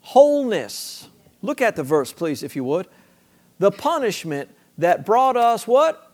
wholeness. 0.00 1.08
Look 1.40 1.62
at 1.62 1.76
the 1.76 1.82
verse, 1.82 2.12
please, 2.12 2.42
if 2.42 2.54
you 2.54 2.64
would. 2.64 2.88
The 3.58 3.70
punishment 3.70 4.50
that 4.76 5.06
brought 5.06 5.36
us 5.36 5.66
what? 5.66 6.12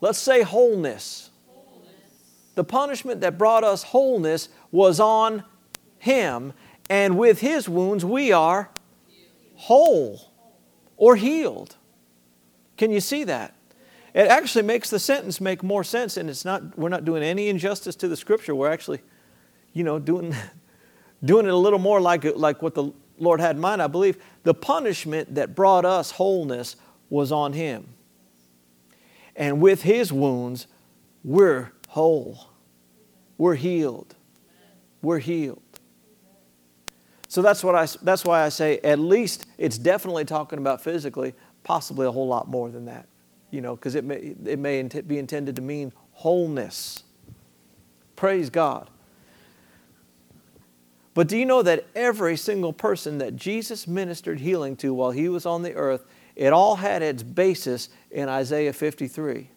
Let's 0.00 0.18
say 0.18 0.42
wholeness. 0.42 1.30
wholeness. 1.48 1.90
The 2.54 2.64
punishment 2.64 3.20
that 3.22 3.36
brought 3.36 3.64
us 3.64 3.82
wholeness 3.82 4.48
was 4.70 5.00
on 5.00 5.42
Him, 6.06 6.52
and 6.88 7.18
with 7.18 7.40
His 7.40 7.68
wounds 7.68 8.04
we 8.04 8.32
are 8.32 8.70
whole 9.56 10.32
or 10.96 11.16
healed. 11.16 11.76
Can 12.76 12.90
you 12.90 13.00
see 13.00 13.24
that? 13.24 13.54
It 14.14 14.28
actually 14.28 14.62
makes 14.62 14.88
the 14.88 14.98
sentence 14.98 15.40
make 15.40 15.62
more 15.62 15.84
sense, 15.84 16.16
and 16.16 16.30
it's 16.30 16.44
not, 16.44 16.78
we're 16.78 16.88
not 16.88 17.04
doing 17.04 17.22
any 17.22 17.48
injustice 17.48 17.96
to 17.96 18.08
the 18.08 18.16
scripture. 18.16 18.54
We're 18.54 18.70
actually, 18.70 19.00
you 19.72 19.84
know, 19.84 19.98
doing 19.98 20.34
doing 21.24 21.46
it 21.46 21.52
a 21.52 21.56
little 21.56 21.78
more 21.78 22.00
like, 22.00 22.24
like 22.36 22.62
what 22.62 22.74
the 22.74 22.92
Lord 23.18 23.40
had 23.40 23.56
in 23.56 23.60
mind, 23.60 23.82
I 23.82 23.86
believe, 23.88 24.22
the 24.44 24.54
punishment 24.54 25.34
that 25.34 25.54
brought 25.54 25.84
us 25.84 26.12
wholeness 26.12 26.76
was 27.10 27.32
on 27.32 27.52
Him. 27.52 27.88
And 29.34 29.60
with 29.60 29.82
His 29.82 30.12
wounds, 30.12 30.66
we're 31.24 31.72
whole. 31.88 32.48
We're 33.38 33.54
healed. 33.56 34.14
We're 35.02 35.18
healed. 35.18 35.62
So 37.36 37.42
that's, 37.42 37.62
what 37.62 37.74
I, 37.74 37.86
that's 38.00 38.24
why 38.24 38.44
I 38.44 38.48
say 38.48 38.78
at 38.78 38.98
least 38.98 39.44
it's 39.58 39.76
definitely 39.76 40.24
talking 40.24 40.58
about 40.58 40.80
physically, 40.80 41.34
possibly 41.64 42.06
a 42.06 42.10
whole 42.10 42.26
lot 42.26 42.48
more 42.48 42.70
than 42.70 42.86
that, 42.86 43.08
you 43.50 43.60
know, 43.60 43.76
because 43.76 43.94
it 43.94 44.04
may, 44.04 44.34
it 44.46 44.58
may 44.58 44.82
be 44.82 45.18
intended 45.18 45.54
to 45.56 45.60
mean 45.60 45.92
wholeness. 46.12 47.04
Praise 48.16 48.48
God. 48.48 48.88
But 51.12 51.28
do 51.28 51.36
you 51.36 51.44
know 51.44 51.60
that 51.60 51.84
every 51.94 52.38
single 52.38 52.72
person 52.72 53.18
that 53.18 53.36
Jesus 53.36 53.86
ministered 53.86 54.40
healing 54.40 54.74
to 54.76 54.94
while 54.94 55.10
he 55.10 55.28
was 55.28 55.44
on 55.44 55.60
the 55.60 55.74
earth, 55.74 56.06
it 56.36 56.54
all 56.54 56.76
had 56.76 57.02
its 57.02 57.22
basis 57.22 57.90
in 58.10 58.30
Isaiah 58.30 58.72
53. 58.72 59.50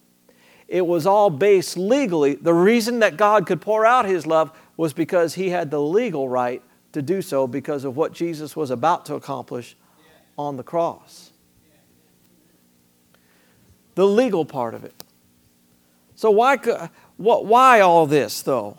It 0.68 0.86
was 0.86 1.06
all 1.06 1.30
based 1.30 1.78
legally. 1.78 2.34
The 2.34 2.52
reason 2.52 2.98
that 2.98 3.16
God 3.16 3.46
could 3.46 3.62
pour 3.62 3.86
out 3.86 4.04
his 4.04 4.26
love 4.26 4.54
was 4.76 4.92
because 4.92 5.32
he 5.32 5.48
had 5.48 5.70
the 5.70 5.80
legal 5.80 6.28
right 6.28 6.62
to 6.92 7.02
do 7.02 7.22
so 7.22 7.46
because 7.46 7.84
of 7.84 7.96
what 7.96 8.12
Jesus 8.12 8.56
was 8.56 8.70
about 8.70 9.06
to 9.06 9.14
accomplish 9.14 9.76
on 10.36 10.56
the 10.56 10.62
cross. 10.62 11.32
The 13.94 14.06
legal 14.06 14.44
part 14.44 14.74
of 14.74 14.84
it. 14.84 14.94
So, 16.14 16.30
why, 16.30 16.56
why 17.16 17.80
all 17.80 18.06
this, 18.06 18.42
though? 18.42 18.78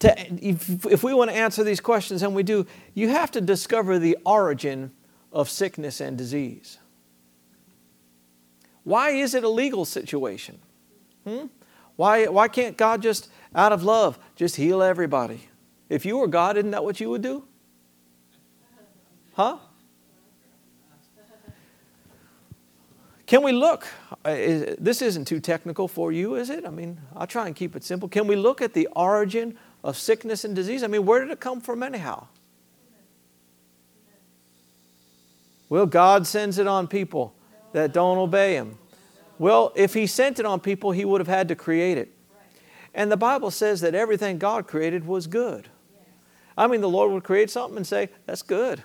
to, 0.00 0.14
if, 0.44 0.86
if 0.86 1.02
we 1.02 1.12
want 1.12 1.30
to 1.30 1.36
answer 1.36 1.64
these 1.64 1.80
questions, 1.80 2.22
and 2.22 2.34
we 2.34 2.42
do, 2.42 2.66
you 2.94 3.08
have 3.08 3.30
to 3.32 3.40
discover 3.40 3.98
the 3.98 4.16
origin 4.24 4.92
of 5.32 5.50
sickness 5.50 6.00
and 6.00 6.16
disease. 6.16 6.78
Why 8.84 9.10
is 9.10 9.34
it 9.34 9.44
a 9.44 9.48
legal 9.48 9.84
situation? 9.84 10.58
Hmm? 11.26 11.46
Why, 11.96 12.26
why 12.26 12.48
can't 12.48 12.76
God 12.76 13.02
just, 13.02 13.28
out 13.54 13.72
of 13.72 13.82
love, 13.82 14.18
just 14.36 14.56
heal 14.56 14.82
everybody? 14.82 15.47
If 15.88 16.04
you 16.04 16.18
were 16.18 16.28
God, 16.28 16.56
isn't 16.56 16.70
that 16.70 16.84
what 16.84 17.00
you 17.00 17.10
would 17.10 17.22
do? 17.22 17.44
Huh? 19.34 19.58
Can 23.26 23.42
we 23.42 23.52
look? 23.52 23.86
Uh, 24.24 24.34
this 24.78 25.02
isn't 25.02 25.26
too 25.26 25.38
technical 25.38 25.86
for 25.86 26.12
you, 26.12 26.34
is 26.34 26.48
it? 26.50 26.64
I 26.64 26.70
mean, 26.70 26.98
I'll 27.14 27.26
try 27.26 27.46
and 27.46 27.54
keep 27.54 27.76
it 27.76 27.84
simple. 27.84 28.08
Can 28.08 28.26
we 28.26 28.36
look 28.36 28.62
at 28.62 28.72
the 28.72 28.88
origin 28.96 29.58
of 29.84 29.96
sickness 29.96 30.44
and 30.44 30.54
disease. 30.54 30.82
I 30.82 30.86
mean, 30.86 31.06
where 31.06 31.20
did 31.20 31.30
it 31.30 31.40
come 31.40 31.60
from, 31.60 31.82
anyhow? 31.82 32.26
Well, 35.68 35.86
God 35.86 36.26
sends 36.26 36.58
it 36.58 36.66
on 36.66 36.88
people 36.88 37.34
that 37.72 37.92
don't 37.92 38.18
obey 38.18 38.54
Him. 38.54 38.78
Well, 39.38 39.72
if 39.76 39.94
He 39.94 40.06
sent 40.06 40.38
it 40.38 40.46
on 40.46 40.60
people, 40.60 40.92
He 40.92 41.04
would 41.04 41.20
have 41.20 41.28
had 41.28 41.48
to 41.48 41.54
create 41.54 41.98
it. 41.98 42.12
And 42.94 43.12
the 43.12 43.16
Bible 43.16 43.50
says 43.50 43.80
that 43.82 43.94
everything 43.94 44.38
God 44.38 44.66
created 44.66 45.06
was 45.06 45.26
good. 45.26 45.68
I 46.58 46.66
mean, 46.66 46.80
the 46.80 46.88
Lord 46.88 47.12
would 47.12 47.22
create 47.22 47.50
something 47.50 47.76
and 47.76 47.86
say, 47.86 48.10
That's 48.26 48.42
good. 48.42 48.82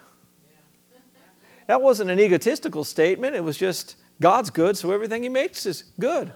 That 1.65 1.82
wasn't 1.82 2.12
an 2.12 2.20
egotistical 2.20 2.84
statement, 2.84 3.36
it 3.36 3.44
was 3.44 3.58
just 3.58 3.96
God's 4.22 4.51
good, 4.51 4.77
so 4.77 4.92
everything 4.92 5.24
He 5.24 5.30
makes 5.30 5.65
is 5.65 5.86
good. 6.00 6.32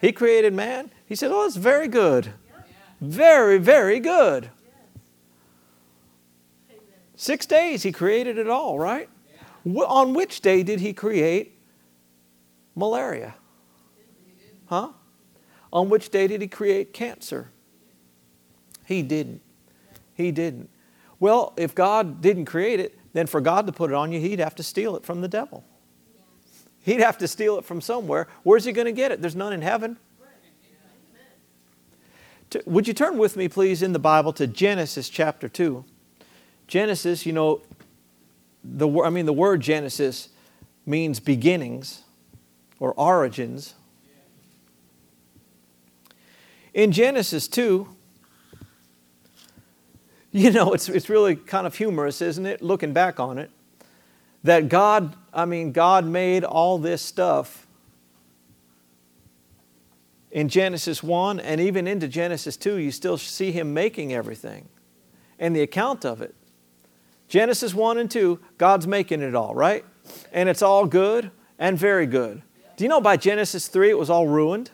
He 0.00 0.10
created 0.10 0.52
man. 0.52 0.90
He 1.06 1.14
said, 1.14 1.30
Oh, 1.30 1.46
it's 1.46 1.56
very 1.56 1.86
good. 1.86 2.32
Very, 3.00 3.58
very 3.58 4.00
good. 4.00 4.50
Six 7.14 7.46
days 7.46 7.82
he 7.82 7.92
created 7.92 8.38
it 8.38 8.48
all, 8.48 8.78
right? 8.78 9.08
On 9.66 10.14
which 10.14 10.40
day 10.40 10.62
did 10.62 10.80
he 10.80 10.92
create 10.92 11.58
malaria? 12.74 13.34
Huh? 14.66 14.88
On 15.72 15.88
which 15.88 16.08
day 16.08 16.26
did 16.26 16.40
he 16.40 16.48
create 16.48 16.92
cancer? 16.92 17.50
He 18.86 19.02
didn't. 19.02 19.42
He 20.14 20.32
didn't. 20.32 20.70
Well, 21.20 21.52
if 21.56 21.74
God 21.74 22.20
didn't 22.20 22.46
create 22.46 22.80
it, 22.80 22.98
then 23.12 23.26
for 23.26 23.40
God 23.40 23.66
to 23.66 23.72
put 23.72 23.90
it 23.90 23.94
on 23.94 24.10
you, 24.10 24.20
he'd 24.20 24.38
have 24.38 24.54
to 24.56 24.62
steal 24.62 24.96
it 24.96 25.04
from 25.04 25.20
the 25.20 25.28
devil. 25.28 25.64
He'd 26.82 27.00
have 27.00 27.18
to 27.18 27.28
steal 27.28 27.58
it 27.58 27.64
from 27.64 27.80
somewhere. 27.80 28.26
Where's 28.42 28.64
he 28.64 28.72
going 28.72 28.86
to 28.86 28.92
get 28.92 29.12
it? 29.12 29.20
There's 29.20 29.36
none 29.36 29.52
in 29.52 29.60
heaven. 29.60 29.98
Would 32.64 32.88
you 32.88 32.94
turn 32.94 33.16
with 33.16 33.36
me, 33.36 33.48
please, 33.48 33.80
in 33.82 33.92
the 33.92 34.00
Bible 34.00 34.32
to 34.32 34.46
Genesis 34.46 35.08
chapter 35.08 35.48
2? 35.48 35.84
Genesis, 36.66 37.24
you 37.24 37.32
know, 37.32 37.62
the, 38.64 38.88
I 39.02 39.10
mean, 39.10 39.26
the 39.26 39.32
word 39.32 39.60
Genesis 39.60 40.30
means 40.84 41.20
beginnings 41.20 42.02
or 42.80 42.92
origins. 42.94 43.74
In 46.74 46.92
Genesis 46.92 47.46
2, 47.46 47.88
you 50.32 50.50
know, 50.50 50.72
it's, 50.72 50.88
it's 50.88 51.08
really 51.08 51.36
kind 51.36 51.66
of 51.66 51.76
humorous, 51.76 52.22
isn't 52.22 52.46
it, 52.46 52.62
looking 52.62 52.92
back 52.92 53.18
on 53.18 53.38
it, 53.38 53.50
that 54.44 54.68
God, 54.68 55.14
I 55.32 55.44
mean, 55.44 55.72
God 55.72 56.04
made 56.04 56.44
all 56.44 56.78
this 56.78 57.02
stuff 57.02 57.66
in 60.30 60.48
Genesis 60.48 61.02
1 61.02 61.40
and 61.40 61.60
even 61.60 61.86
into 61.86 62.06
Genesis 62.06 62.56
2, 62.56 62.76
you 62.76 62.92
still 62.92 63.18
see 63.18 63.50
Him 63.50 63.74
making 63.74 64.12
everything 64.12 64.68
and 65.38 65.54
the 65.56 65.62
account 65.62 66.04
of 66.04 66.22
it. 66.22 66.34
Genesis 67.28 67.74
1 67.74 67.98
and 67.98 68.10
2, 68.10 68.38
God's 68.58 68.86
making 68.86 69.22
it 69.22 69.34
all, 69.34 69.54
right? 69.54 69.84
And 70.32 70.48
it's 70.48 70.62
all 70.62 70.86
good 70.86 71.30
and 71.58 71.78
very 71.78 72.06
good. 72.06 72.42
Do 72.76 72.84
you 72.84 72.88
know 72.88 73.00
by 73.00 73.16
Genesis 73.16 73.68
3 73.68 73.90
it 73.90 73.98
was 73.98 74.10
all 74.10 74.26
ruined? 74.26 74.70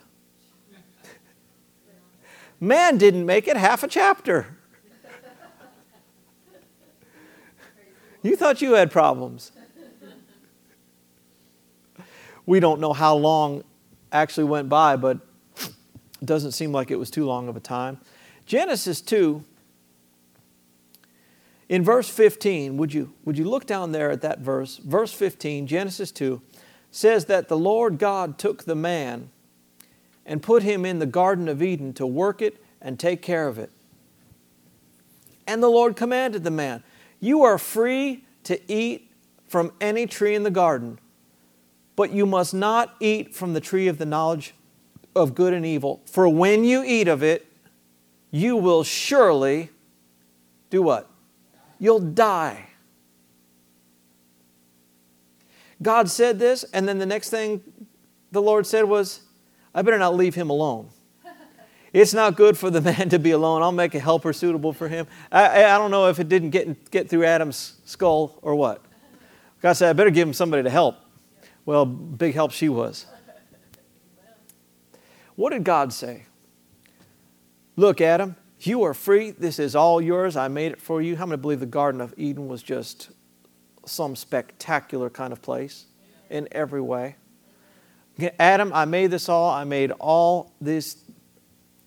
Man 2.60 2.96
didn't 2.96 3.26
make 3.26 3.48
it 3.48 3.56
half 3.56 3.82
a 3.82 3.88
chapter. 3.88 4.56
You 8.22 8.36
thought 8.36 8.62
you 8.62 8.72
had 8.72 8.90
problems. 8.90 9.52
We 12.44 12.60
don't 12.60 12.80
know 12.80 12.92
how 12.92 13.16
long 13.16 13.64
actually 14.12 14.44
went 14.44 14.68
by, 14.68 14.96
but 14.96 15.18
it 15.58 16.24
doesn't 16.24 16.52
seem 16.52 16.72
like 16.72 16.90
it 16.90 16.96
was 16.96 17.10
too 17.10 17.26
long 17.26 17.48
of 17.48 17.56
a 17.56 17.60
time. 17.60 17.98
Genesis 18.46 19.00
2, 19.00 19.44
in 21.68 21.82
verse 21.82 22.08
15, 22.08 22.76
would 22.76 22.94
you, 22.94 23.12
would 23.24 23.36
you 23.36 23.44
look 23.44 23.66
down 23.66 23.90
there 23.90 24.10
at 24.10 24.20
that 24.22 24.38
verse? 24.38 24.76
Verse 24.76 25.12
15, 25.12 25.66
Genesis 25.66 26.12
2, 26.12 26.40
says 26.92 27.24
that 27.24 27.48
the 27.48 27.56
Lord 27.56 27.98
God 27.98 28.38
took 28.38 28.64
the 28.64 28.76
man 28.76 29.30
and 30.24 30.42
put 30.42 30.62
him 30.62 30.84
in 30.84 31.00
the 31.00 31.06
Garden 31.06 31.48
of 31.48 31.62
Eden 31.62 31.92
to 31.94 32.06
work 32.06 32.40
it 32.40 32.62
and 32.80 32.98
take 32.98 33.22
care 33.22 33.48
of 33.48 33.58
it. 33.58 33.70
And 35.46 35.62
the 35.62 35.68
Lord 35.68 35.96
commanded 35.96 36.44
the 36.44 36.50
man, 36.50 36.82
you 37.20 37.42
are 37.42 37.58
free 37.58 38.24
to 38.44 38.60
eat 38.72 39.10
from 39.48 39.72
any 39.80 40.06
tree 40.06 40.34
in 40.34 40.42
the 40.42 40.50
garden, 40.50 40.98
but 41.94 42.10
you 42.12 42.26
must 42.26 42.52
not 42.52 42.94
eat 43.00 43.34
from 43.34 43.54
the 43.54 43.60
tree 43.60 43.88
of 43.88 43.98
the 43.98 44.06
knowledge 44.06 44.54
of 45.14 45.34
good 45.34 45.54
and 45.54 45.64
evil. 45.64 46.02
For 46.06 46.28
when 46.28 46.64
you 46.64 46.82
eat 46.84 47.08
of 47.08 47.22
it, 47.22 47.46
you 48.30 48.56
will 48.56 48.84
surely 48.84 49.70
do 50.70 50.82
what? 50.82 51.08
You'll 51.78 52.00
die. 52.00 52.68
God 55.82 56.10
said 56.10 56.38
this, 56.38 56.64
and 56.72 56.88
then 56.88 56.98
the 56.98 57.06
next 57.06 57.30
thing 57.30 57.62
the 58.32 58.42
Lord 58.42 58.66
said 58.66 58.84
was, 58.84 59.20
I 59.74 59.82
better 59.82 59.98
not 59.98 60.14
leave 60.14 60.34
him 60.34 60.50
alone. 60.50 60.88
It's 61.92 62.12
not 62.12 62.36
good 62.36 62.58
for 62.58 62.70
the 62.70 62.80
man 62.82 63.08
to 63.10 63.18
be 63.18 63.30
alone. 63.30 63.62
I'll 63.62 63.72
make 63.72 63.94
a 63.94 64.00
helper 64.00 64.32
suitable 64.32 64.72
for 64.72 64.88
him. 64.88 65.06
I, 65.30 65.64
I 65.64 65.78
don't 65.78 65.90
know 65.90 66.08
if 66.08 66.18
it 66.18 66.28
didn't 66.28 66.50
get, 66.50 66.90
get 66.90 67.08
through 67.08 67.24
Adam's 67.24 67.76
skull 67.84 68.38
or 68.42 68.54
what. 68.54 68.82
God 69.62 69.74
said, 69.74 69.90
I 69.90 69.92
better 69.92 70.10
give 70.10 70.28
him 70.28 70.34
somebody 70.34 70.62
to 70.62 70.70
help. 70.70 70.96
Well, 71.64 71.84
big 71.86 72.34
help 72.34 72.52
she 72.52 72.68
was. 72.68 73.06
What 75.34 75.50
did 75.50 75.64
God 75.64 75.92
say? 75.92 76.24
Look, 77.76 78.00
Adam, 78.00 78.36
you 78.60 78.82
are 78.84 78.94
free. 78.94 79.32
This 79.32 79.58
is 79.58 79.76
all 79.76 80.00
yours. 80.00 80.36
I 80.36 80.48
made 80.48 80.72
it 80.72 80.80
for 80.80 81.02
you. 81.02 81.16
How 81.16 81.26
many 81.26 81.40
believe 81.40 81.60
the 81.60 81.66
Garden 81.66 82.00
of 82.00 82.14
Eden 82.16 82.48
was 82.48 82.62
just 82.62 83.10
some 83.84 84.16
spectacular 84.16 85.10
kind 85.10 85.32
of 85.32 85.42
place 85.42 85.86
in 86.30 86.48
every 86.52 86.80
way? 86.80 87.16
Adam, 88.38 88.72
I 88.72 88.86
made 88.86 89.10
this 89.10 89.28
all. 89.28 89.50
I 89.50 89.64
made 89.64 89.92
all 89.92 90.54
this 90.60 90.96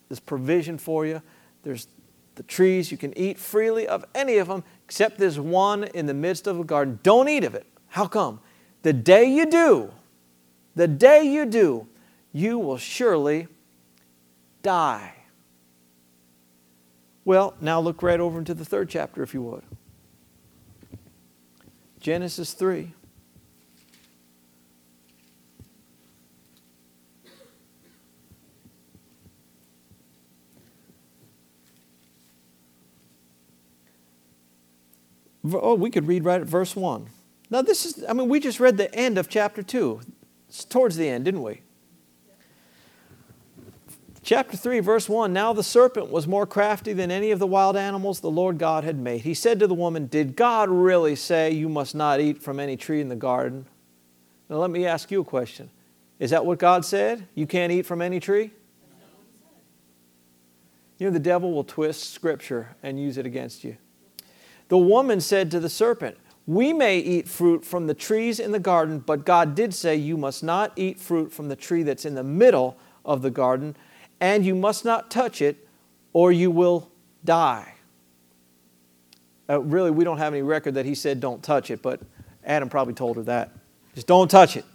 this 0.10 0.20
provision 0.20 0.78
for 0.78 1.06
you. 1.06 1.22
There's 1.64 1.88
the 2.36 2.44
trees. 2.44 2.92
You 2.92 2.98
can 2.98 3.18
eat 3.18 3.38
freely 3.38 3.88
of 3.88 4.06
any 4.14 4.38
of 4.38 4.48
them 4.48 4.64
except 4.86 5.18
this 5.18 5.38
one 5.38 5.86
in 5.86 6.06
the 6.06 6.14
midst 6.14 6.48
of 6.48 6.60
a 6.60 6.64
garden. 6.64 7.00
Don't 7.04 7.30
eat 7.30 7.44
of 7.44 7.56
it. 7.56 7.66
How 7.88 8.08
come? 8.08 8.40
The 8.82 8.94
day 8.94 9.26
you 9.26 9.46
do, 9.46 9.92
the 10.76 10.88
day 10.88 11.24
you 11.24 11.46
do, 11.46 11.88
you 12.32 12.58
will 12.58 12.78
surely 12.78 13.48
die. 14.62 15.16
Well, 17.26 17.56
now 17.60 17.80
look 17.80 18.02
right 18.02 18.20
over 18.20 18.40
into 18.40 18.54
the 18.54 18.66
third 18.66 18.90
chapter, 18.90 19.22
if 19.22 19.34
you 19.34 19.42
would. 19.44 19.64
Genesis 22.00 22.54
3. 22.54 22.94
Oh, 35.54 35.76
we 35.76 35.90
could 35.90 36.08
read 36.08 36.26
right 36.26 36.42
at 36.42 36.48
verse 36.48 36.76
1. 36.76 37.08
Now, 37.50 37.62
this 37.62 37.86
is, 37.86 38.06
I 38.08 38.14
mean, 38.14 38.30
we 38.30 38.40
just 38.40 38.60
read 38.60 38.78
the 38.78 38.94
end 38.94 39.18
of 39.18 39.30
chapter 39.30 39.64
2. 39.64 40.02
It's 40.48 40.66
towards 40.66 40.98
the 40.98 41.08
end, 41.08 41.26
didn't 41.26 41.44
we? 41.44 41.62
Chapter 44.22 44.58
3, 44.58 44.82
verse 44.82 45.10
1 45.10 45.34
Now 45.34 45.54
the 45.54 45.64
serpent 45.64 46.12
was 46.12 46.28
more 46.28 46.46
crafty 46.46 46.94
than 46.94 47.10
any 47.10 47.32
of 47.32 47.40
the 47.40 47.48
wild 47.48 47.76
animals 47.76 48.20
the 48.20 48.30
Lord 48.30 48.58
God 48.58 48.84
had 48.84 48.98
made. 48.98 49.22
He 49.22 49.34
said 49.34 49.60
to 49.60 49.68
the 49.68 49.74
woman, 49.74 50.08
Did 50.08 50.36
God 50.36 50.70
really 50.70 51.16
say 51.16 51.52
you 51.52 51.70
must 51.70 51.96
not 51.96 52.20
eat 52.20 52.42
from 52.42 52.60
any 52.60 52.78
tree 52.78 53.02
in 53.02 53.10
the 53.10 53.16
garden? 53.16 53.66
Now, 54.50 54.58
let 54.58 54.70
me 54.70 54.86
ask 54.86 55.10
you 55.10 55.22
a 55.22 55.26
question. 55.26 55.70
Is 56.20 56.32
that 56.32 56.46
what 56.46 56.60
God 56.60 56.84
said? 56.84 57.28
You 57.34 57.48
can't 57.48 57.72
eat 57.72 57.86
from 57.86 58.02
any 58.02 58.20
tree? 58.20 58.52
You 60.98 61.08
know, 61.08 61.12
the 61.12 61.20
devil 61.20 61.54
will 61.54 61.64
twist 61.64 62.14
scripture 62.14 62.76
and 62.84 63.00
use 63.00 63.18
it 63.18 63.26
against 63.26 63.64
you. 63.64 63.78
The 64.70 64.78
woman 64.78 65.20
said 65.20 65.52
to 65.52 65.60
the 65.60 65.70
serpent, 65.70 66.18
We 66.48 66.72
may 66.74 67.00
eat 67.00 67.28
fruit 67.28 67.66
from 67.66 67.88
the 67.88 67.94
trees 67.94 68.40
in 68.40 68.52
the 68.52 68.60
garden, 68.60 69.00
but 69.00 69.26
God 69.26 69.54
did 69.56 69.74
say, 69.74 69.96
You 69.96 70.16
must 70.16 70.44
not 70.44 70.72
eat 70.76 71.00
fruit 71.00 71.34
from 71.34 71.50
the 71.50 71.56
tree 71.56 71.84
that's 71.84 72.06
in 72.06 72.16
the 72.16 72.24
middle 72.24 72.78
of 73.04 73.22
the 73.22 73.32
garden, 73.32 73.76
and 74.22 74.46
you 74.46 74.56
must 74.56 74.86
not 74.86 75.12
touch 75.12 75.42
it, 75.42 75.68
or 76.14 76.32
you 76.32 76.50
will 76.52 76.90
die. 77.26 77.74
Uh, 79.50 79.60
really, 79.62 79.92
we 79.92 80.04
don't 80.04 80.20
have 80.20 80.34
any 80.34 80.44
record 80.44 80.76
that 80.76 80.86
he 80.86 80.96
said, 80.96 81.20
Don't 81.20 81.44
touch 81.44 81.72
it, 81.72 81.82
but 81.82 82.00
Adam 82.46 82.70
probably 82.70 82.94
told 82.94 83.18
her 83.18 83.24
that. 83.24 83.52
Just 83.96 84.08
don't 84.08 84.30
touch 84.30 84.56
it. 84.56 84.66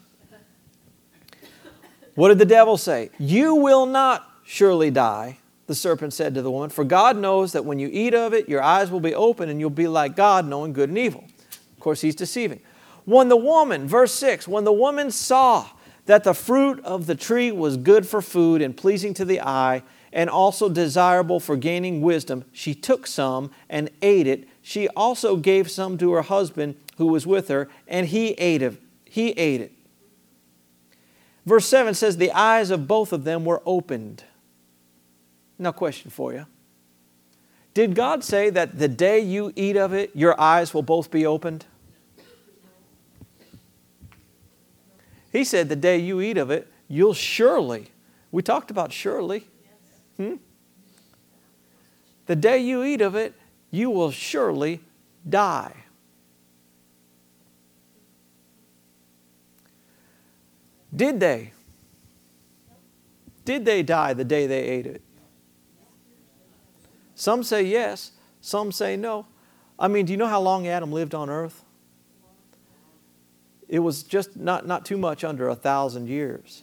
What 2.17 2.29
did 2.29 2.39
the 2.39 2.45
devil 2.45 2.77
say? 2.77 3.11
You 3.19 3.57
will 3.57 3.87
not 3.87 4.29
surely 4.45 4.91
die 4.91 5.39
the 5.67 5.75
serpent 5.75 6.13
said 6.13 6.35
to 6.35 6.43
the 6.43 6.51
woman, 6.51 6.71
For 6.71 6.85
God 6.85 7.17
knows 7.17 7.53
that 7.53 7.65
when 7.65 7.79
you 7.79 7.89
eat 7.91 8.15
of 8.15 8.35
it, 8.35 8.49
your 8.49 8.63
eyes 8.63 8.91
will 8.91 9.01
be 9.01 9.15
open 9.15 9.49
and 9.49 9.59
you'll 9.59 9.71
be 9.71 9.89
like 9.89 10.17
God, 10.17 10.47
knowing 10.47 10.73
good 10.73 10.89
and 10.89 10.99
evil. 10.99 11.25
Of 11.73 11.81
course, 11.81 12.01
he's 12.01 12.15
deceiving. 12.15 12.61
When 13.05 13.29
the 13.29 13.37
woman, 13.37 13.87
verse 13.87 14.13
6, 14.15 14.49
when 14.49 14.65
the 14.65 14.73
woman 14.73 15.11
saw 15.11 15.69
that 16.07 16.25
the 16.25 16.35
fruit 16.35 16.81
of 16.85 17.07
the 17.07 17.15
tree 17.15 17.51
was 17.51 17.77
good 17.77 18.07
for 18.07 18.21
food 18.21 18.61
and 18.61 18.77
pleasing 18.77 19.15
to 19.15 19.25
the 19.25 19.41
eye, 19.41 19.83
and 20.15 20.31
also 20.31 20.69
desirable 20.69 21.41
for 21.41 21.57
gaining 21.57 22.01
wisdom, 22.01 22.45
she 22.53 22.73
took 22.73 23.05
some 23.05 23.51
and 23.69 23.91
ate 24.01 24.29
it. 24.29 24.49
She 24.63 24.89
also 24.91 25.37
gave 25.37 25.69
some 25.69 25.99
to 25.99 26.13
her 26.13 26.23
husband 26.23 26.77
who 26.99 27.07
was 27.07 27.27
with 27.27 27.49
her, 27.49 27.69
and 27.89 28.07
he 28.07 28.29
ate 28.35 28.63
it. 28.63 28.81
He 29.05 29.31
ate 29.31 29.61
it. 29.61 29.73
Verse 31.45 31.67
7 31.67 31.95
says, 31.95 32.17
The 32.17 32.31
eyes 32.31 32.71
of 32.71 32.87
both 32.87 33.13
of 33.13 33.25
them 33.25 33.45
were 33.45 33.61
opened 33.67 34.23
now, 35.65 35.73
question 35.73 36.11
for 36.11 36.33
you. 36.33 36.47
Did 37.73 37.97
God 37.97 38.23
say 38.23 38.51
that 38.51 38.79
the 38.79 38.87
day 38.87 39.19
you 39.19 39.53
eat 39.57 39.77
of 39.77 39.93
it, 39.93 40.15
your 40.15 40.41
eyes 40.41 40.73
will 40.73 40.83
both 40.83 41.11
be 41.11 41.27
opened? 41.27 41.67
He 45.33 45.43
said 45.43 45.69
the 45.69 45.77
day 45.77 45.99
you 45.99 46.21
eat 46.21 46.39
of 46.39 46.53
it, 46.53 46.71
you'll 46.87 47.15
surely, 47.15 47.89
We 48.31 48.43
talked 48.43 48.71
about 48.71 48.93
surely. 48.93 49.47
Hmm? 50.17 50.35
The 52.27 52.37
day 52.37 52.59
you 52.59 52.85
eat 52.85 53.01
of 53.01 53.17
it, 53.17 53.35
you 53.71 53.91
will 53.91 54.13
surely 54.13 54.81
die. 55.29 55.75
Did 60.95 61.19
they? 61.19 61.53
Did 63.45 63.65
they 63.65 63.83
die 63.83 64.15
the 64.15 64.25
day 64.25 64.47
they 64.47 64.63
ate 64.63 64.87
it? 64.87 65.03
Some 67.15 67.43
say 67.43 67.63
yes, 67.63 68.13
some 68.41 68.73
say 68.73 68.97
no. 68.97 69.27
I 69.79 69.89
mean, 69.89 70.07
do 70.07 70.13
you 70.13 70.17
know 70.17 70.27
how 70.27 70.41
long 70.41 70.67
Adam 70.67 70.93
lived 70.93 71.15
on 71.15 71.31
earth? 71.31 71.65
It 73.69 73.79
was 73.81 74.03
just 74.03 74.37
not, 74.37 74.67
not 74.67 74.85
too 74.85 74.97
much 74.97 75.25
under 75.25 75.49
a 75.49 75.55
thousand 75.55 76.09
years. 76.09 76.63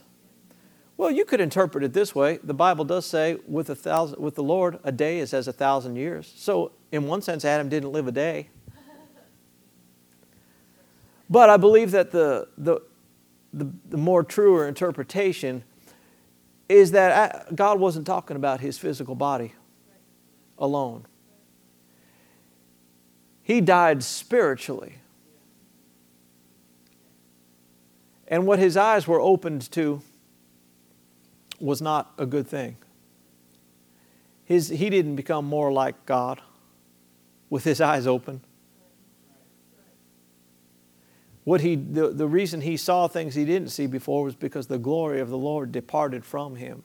Well, 0.98 1.10
you 1.10 1.26
could 1.26 1.42
interpret 1.42 1.84
it 1.84 1.94
this 1.94 2.14
way. 2.14 2.40
The 2.44 2.54
Bible 2.54 2.86
does 2.86 3.06
say, 3.06 3.38
with, 3.48 3.70
a 3.70 3.76
thousand, 3.76 4.20
with 4.20 4.36
the 4.36 4.44
Lord, 4.44 4.80
a 4.84 4.92
day 4.92 5.20
is 5.20 5.34
as 5.34 5.48
a 5.48 5.54
thousand 5.54 5.96
years. 5.96 6.32
So, 6.36 6.74
in 6.92 7.08
one 7.08 7.22
sense, 7.22 7.44
Adam 7.44 7.70
didn't 7.70 7.92
live 7.92 8.08
a 8.08 8.12
day. 8.12 8.50
But 11.30 11.50
I 11.50 11.58
believe 11.58 11.92
that 11.92 12.12
the, 12.12 12.50
the, 12.58 12.82
the, 13.54 13.72
the 13.90 13.98
more 13.98 14.22
truer 14.22 14.68
interpretation 14.68 15.64
is 16.70 16.92
that 16.92 17.36
uh, 17.36 17.54
God 17.56 17.80
wasn't 17.80 18.06
talking 18.06 18.36
about 18.36 18.60
his 18.60 18.78
physical 18.78 19.16
body 19.16 19.54
alone. 20.62 21.06
He 23.41 23.60
died 23.60 24.04
spiritually. 24.04 25.00
And 28.28 28.47
what 28.47 28.60
his 28.60 28.78
eyes 28.78 29.08
were 29.08 29.19
opened 29.19 29.69
to 29.71 30.02
was 31.60 31.82
not 31.82 32.13
a 32.17 32.26
good 32.26 32.47
thing. 32.47 32.78
His, 34.45 34.69
he 34.69 34.89
didn't 34.89 35.17
become 35.17 35.45
more 35.45 35.71
like 35.71 36.06
God 36.06 36.41
with 37.50 37.65
his 37.65 37.82
eyes 37.82 38.08
open. 38.08 38.41
What 41.43 41.62
he, 41.62 41.76
the, 41.76 42.10
the 42.10 42.28
reason 42.28 42.62
he 42.62 42.78
saw 42.78 43.08
things 43.08 43.36
he 43.36 43.45
didn't 43.45 43.69
see 43.69 43.88
before 43.88 44.24
was 44.24 44.36
because 44.36 44.67
the 44.67 44.78
glory 44.78 45.19
of 45.19 45.30
the 45.30 45.38
Lord 45.38 45.71
departed 45.71 46.24
from 46.24 46.56
him. 46.56 46.84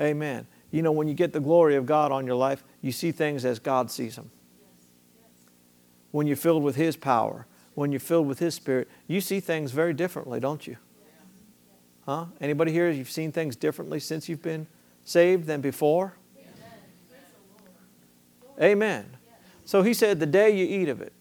Amen. 0.00 0.46
You 0.72 0.82
know, 0.82 0.90
when 0.90 1.06
you 1.06 1.14
get 1.14 1.32
the 1.32 1.40
glory 1.40 1.76
of 1.76 1.86
God 1.86 2.10
on 2.10 2.26
your 2.26 2.34
life, 2.34 2.64
you 2.80 2.90
see 2.90 3.12
things 3.12 3.44
as 3.44 3.58
God 3.58 3.90
sees 3.90 4.16
them. 4.16 4.30
When 6.10 6.26
you're 6.26 6.36
filled 6.36 6.62
with 6.62 6.76
His 6.76 6.96
power, 6.96 7.46
when 7.74 7.92
you're 7.92 8.00
filled 8.00 8.26
with 8.26 8.38
His 8.38 8.54
Spirit, 8.54 8.88
you 9.06 9.20
see 9.20 9.38
things 9.38 9.70
very 9.70 9.92
differently, 9.92 10.40
don't 10.40 10.66
you? 10.66 10.76
Huh? 12.06 12.26
Anybody 12.40 12.72
here, 12.72 12.90
you've 12.90 13.10
seen 13.10 13.30
things 13.30 13.54
differently 13.54 14.00
since 14.00 14.28
you've 14.28 14.42
been 14.42 14.66
saved 15.04 15.46
than 15.46 15.60
before? 15.60 16.14
Amen. 18.60 19.06
So 19.64 19.82
he 19.82 19.94
said, 19.94 20.20
The 20.20 20.26
day 20.26 20.50
you 20.50 20.66
eat 20.66 20.88
of 20.88 21.00
it, 21.00 21.12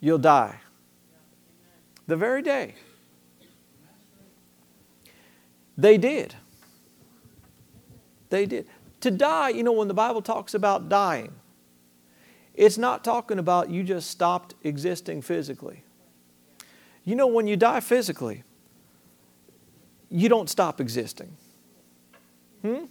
you'll 0.00 0.18
die. 0.18 0.60
The 2.06 2.16
very 2.16 2.42
day. 2.42 2.74
They 5.76 5.98
did. 5.98 6.34
They 8.30 8.46
did. 8.46 8.66
To 9.00 9.10
die, 9.10 9.50
you 9.50 9.62
know, 9.62 9.72
when 9.72 9.88
the 9.88 9.94
Bible 9.94 10.22
talks 10.22 10.54
about 10.54 10.88
dying, 10.88 11.32
it's 12.54 12.76
not 12.76 13.04
talking 13.04 13.38
about 13.38 13.70
you 13.70 13.84
just 13.84 14.10
stopped 14.10 14.54
existing 14.64 15.22
physically. 15.22 15.84
You 17.04 17.14
know, 17.14 17.28
when 17.28 17.46
you 17.46 17.56
die 17.56 17.80
physically, 17.80 18.42
you 20.10 20.28
don't 20.28 20.50
stop 20.50 20.80
existing. 20.80 21.36
Hmm? 22.62 22.86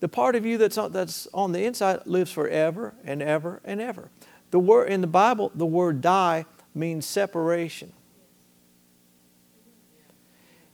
The 0.00 0.08
part 0.08 0.36
of 0.36 0.44
you 0.44 0.58
that's 0.58 0.76
on, 0.76 0.92
that's 0.92 1.26
on 1.32 1.52
the 1.52 1.64
inside 1.64 2.06
lives 2.06 2.30
forever 2.32 2.94
and 3.04 3.22
ever 3.22 3.60
and 3.64 3.80
ever. 3.80 4.10
The 4.50 4.58
word 4.58 4.90
in 4.90 5.00
the 5.00 5.06
Bible, 5.06 5.50
the 5.54 5.64
word 5.64 6.00
die 6.00 6.44
means 6.74 7.06
separation. 7.06 7.92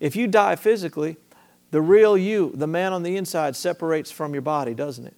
If 0.01 0.17
you 0.17 0.27
die 0.27 0.57
physically, 0.57 1.17
the 1.71 1.81
real 1.81 2.17
you, 2.17 2.53
the 2.55 2.67
man 2.67 2.93
on 2.93 3.03
the 3.03 3.17
inside, 3.17 3.57
separates 3.57 4.11
from 4.11 4.33
your 4.33 4.43
body, 4.43 4.75
doesn't 4.75 5.07
it? 5.07 5.15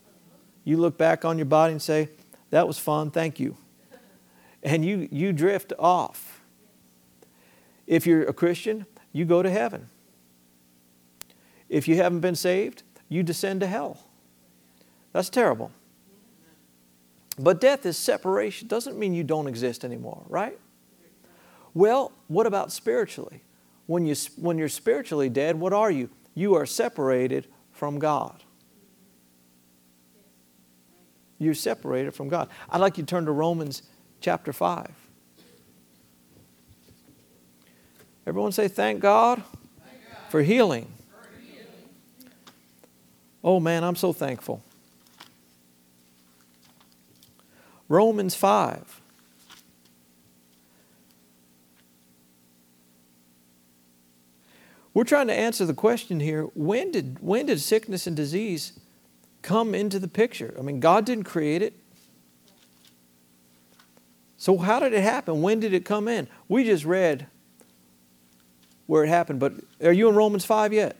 You 0.64 0.76
look 0.76 0.98
back 0.98 1.24
on 1.24 1.38
your 1.38 1.46
body 1.46 1.72
and 1.72 1.82
say, 1.82 2.08
That 2.50 2.66
was 2.66 2.78
fun, 2.78 3.10
thank 3.10 3.38
you. 3.38 3.56
And 4.62 4.84
you, 4.84 5.08
you 5.10 5.32
drift 5.32 5.72
off. 5.78 6.42
If 7.86 8.06
you're 8.06 8.24
a 8.24 8.32
Christian, 8.32 8.86
you 9.12 9.24
go 9.24 9.42
to 9.42 9.50
heaven. 9.50 9.88
If 11.68 11.88
you 11.88 11.96
haven't 11.96 12.20
been 12.20 12.34
saved, 12.34 12.82
you 13.08 13.22
descend 13.22 13.60
to 13.60 13.66
hell. 13.66 13.98
That's 15.12 15.30
terrible. 15.30 15.70
But 17.38 17.60
death 17.60 17.86
is 17.86 17.96
separation. 17.96 18.68
Doesn't 18.68 18.98
mean 18.98 19.14
you 19.14 19.24
don't 19.24 19.46
exist 19.46 19.84
anymore, 19.84 20.22
right? 20.28 20.58
Well, 21.72 22.12
what 22.28 22.46
about 22.46 22.70
spiritually? 22.70 23.42
When, 23.86 24.04
you, 24.04 24.14
when 24.36 24.58
you're 24.58 24.68
spiritually 24.68 25.28
dead, 25.28 25.58
what 25.58 25.72
are 25.72 25.90
you? 25.90 26.10
You 26.40 26.54
are 26.54 26.64
separated 26.64 27.48
from 27.70 27.98
God. 27.98 28.42
You're 31.36 31.52
separated 31.52 32.14
from 32.14 32.30
God. 32.30 32.48
I'd 32.70 32.80
like 32.80 32.96
you 32.96 33.02
to 33.02 33.06
turn 33.06 33.26
to 33.26 33.30
Romans 33.30 33.82
chapter 34.22 34.50
5. 34.50 34.90
Everyone 38.26 38.52
say, 38.52 38.68
Thank 38.68 39.00
God, 39.00 39.42
for 40.30 40.40
healing. 40.40 40.90
Oh 43.44 43.60
man, 43.60 43.84
I'm 43.84 43.96
so 43.96 44.14
thankful. 44.14 44.62
Romans 47.86 48.34
5. 48.34 48.99
We're 54.92 55.04
trying 55.04 55.28
to 55.28 55.34
answer 55.34 55.64
the 55.64 55.74
question 55.74 56.20
here 56.20 56.44
when 56.54 56.90
did, 56.90 57.18
when 57.20 57.46
did 57.46 57.60
sickness 57.60 58.06
and 58.06 58.16
disease 58.16 58.72
come 59.42 59.74
into 59.74 59.98
the 59.98 60.08
picture? 60.08 60.54
I 60.58 60.62
mean, 60.62 60.80
God 60.80 61.04
didn't 61.04 61.24
create 61.24 61.62
it. 61.62 61.74
So, 64.36 64.56
how 64.56 64.80
did 64.80 64.94
it 64.94 65.02
happen? 65.02 65.42
When 65.42 65.60
did 65.60 65.74
it 65.74 65.84
come 65.84 66.08
in? 66.08 66.26
We 66.48 66.64
just 66.64 66.84
read 66.84 67.26
where 68.86 69.04
it 69.04 69.08
happened, 69.08 69.38
but 69.38 69.52
are 69.82 69.92
you 69.92 70.08
in 70.08 70.14
Romans 70.14 70.44
5 70.44 70.72
yet? 70.72 70.96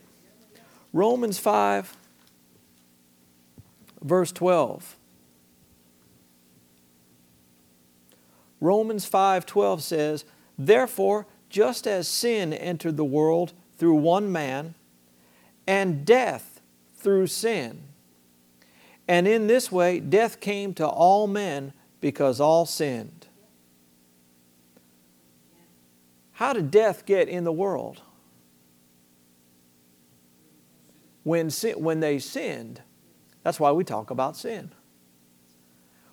Romans 0.93 1.37
5, 1.37 1.97
verse 4.01 4.31
12. 4.31 4.95
Romans 8.61 9.05
5:12 9.09 9.81
says, 9.81 10.23
"Therefore, 10.57 11.25
just 11.49 11.87
as 11.87 12.07
sin 12.07 12.53
entered 12.53 12.95
the 12.95 13.03
world 13.03 13.53
through 13.81 13.95
one 13.95 14.31
man, 14.31 14.75
and 15.65 16.05
death 16.05 16.61
through 16.97 17.25
sin, 17.25 17.81
and 19.07 19.27
in 19.27 19.47
this 19.47 19.71
way 19.71 19.99
death 19.99 20.39
came 20.39 20.71
to 20.75 20.87
all 20.87 21.25
men 21.25 21.73
because 21.99 22.39
all 22.39 22.67
sinned." 22.67 23.25
How 26.33 26.53
did 26.53 26.69
death 26.69 27.07
get 27.07 27.27
in 27.27 27.43
the 27.43 27.51
world? 27.51 28.03
When, 31.23 31.49
sin, 31.49 31.73
when 31.81 32.01
they 32.01 32.19
sinned. 32.19 32.83
That's 33.41 33.59
why 33.59 33.71
we 33.71 33.83
talk 33.83 34.11
about 34.11 34.37
sin. 34.37 34.71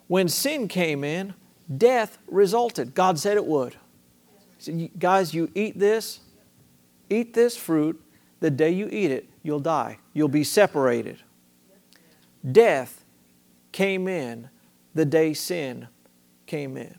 When 0.07 0.29
sin 0.29 0.69
came 0.69 1.05
in, 1.05 1.35
death 1.75 2.17
resulted. 2.27 2.95
God 2.95 3.19
said 3.19 3.37
it 3.37 3.45
would. 3.45 3.75
He 4.59 4.63
said, 4.65 4.91
Guys, 4.99 5.35
you 5.35 5.51
eat 5.55 5.79
this, 5.79 6.21
eat 7.11 7.35
this 7.35 7.57
fruit. 7.57 8.01
The 8.41 8.51
day 8.51 8.71
you 8.71 8.89
eat 8.91 9.11
it, 9.11 9.29
you'll 9.43 9.61
die. 9.61 9.99
You'll 10.13 10.29
be 10.29 10.45
separated. 10.45 11.19
Death 12.53 13.05
came 13.73 14.07
in 14.07 14.49
the 14.95 15.05
day 15.05 15.33
sin 15.33 15.89
came 16.47 16.77
in. 16.77 16.95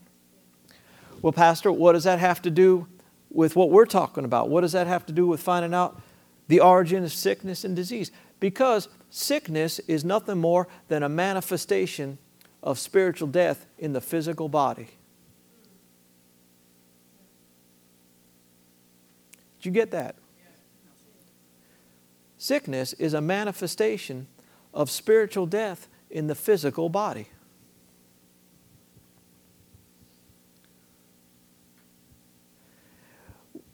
Well, 1.21 1.33
Pastor, 1.33 1.71
what 1.71 1.93
does 1.93 2.05
that 2.05 2.19
have 2.19 2.41
to 2.43 2.49
do 2.49 2.87
with 3.29 3.55
what 3.55 3.69
we're 3.69 3.85
talking 3.85 4.25
about? 4.25 4.49
What 4.49 4.61
does 4.61 4.71
that 4.71 4.87
have 4.87 5.05
to 5.07 5.13
do 5.13 5.27
with 5.27 5.41
finding 5.41 5.73
out 5.73 6.01
the 6.47 6.61
origin 6.61 7.03
of 7.03 7.11
sickness 7.11 7.63
and 7.63 7.75
disease? 7.75 8.11
Because 8.39 8.87
sickness 9.09 9.79
is 9.79 10.05
nothing 10.05 10.37
more 10.37 10.67
than 10.87 11.03
a 11.03 11.09
manifestation 11.09 12.17
of 12.63 12.79
spiritual 12.79 13.27
death 13.27 13.65
in 13.77 13.93
the 13.93 14.01
physical 14.01 14.47
body. 14.47 14.87
Did 19.59 19.65
you 19.65 19.71
get 19.71 19.91
that? 19.91 20.15
Sickness 22.37 22.93
is 22.93 23.13
a 23.13 23.19
manifestation 23.19 24.27
of 24.73 24.89
spiritual 24.89 25.45
death 25.45 25.89
in 26.09 26.27
the 26.27 26.35
physical 26.35 26.87
body. 26.87 27.27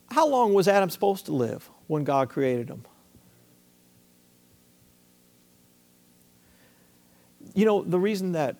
How 0.10 0.28
long 0.28 0.54
was 0.54 0.67
Adam 0.67 0.89
supposed 0.89 1.26
to 1.26 1.34
live 1.34 1.69
when 1.88 2.04
God 2.04 2.30
created 2.30 2.69
him? 2.69 2.86
You 7.54 7.65
know, 7.65 7.84
the 7.84 8.00
reason 8.00 8.32
that 8.32 8.56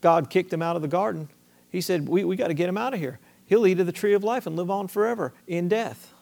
God 0.00 0.30
kicked 0.30 0.52
him 0.52 0.62
out 0.62 0.74
of 0.74 0.82
the 0.82 0.88
garden, 0.88 1.28
he 1.68 1.80
said, 1.80 2.08
We, 2.08 2.24
we 2.24 2.36
got 2.36 2.48
to 2.48 2.54
get 2.54 2.68
him 2.68 2.76
out 2.78 2.92
of 2.92 3.00
here. 3.00 3.20
He'll 3.46 3.66
eat 3.66 3.78
of 3.78 3.86
the 3.86 3.92
tree 3.92 4.14
of 4.14 4.24
life 4.24 4.46
and 4.46 4.56
live 4.56 4.70
on 4.70 4.88
forever 4.88 5.32
in 5.46 5.68
death. 5.68 6.12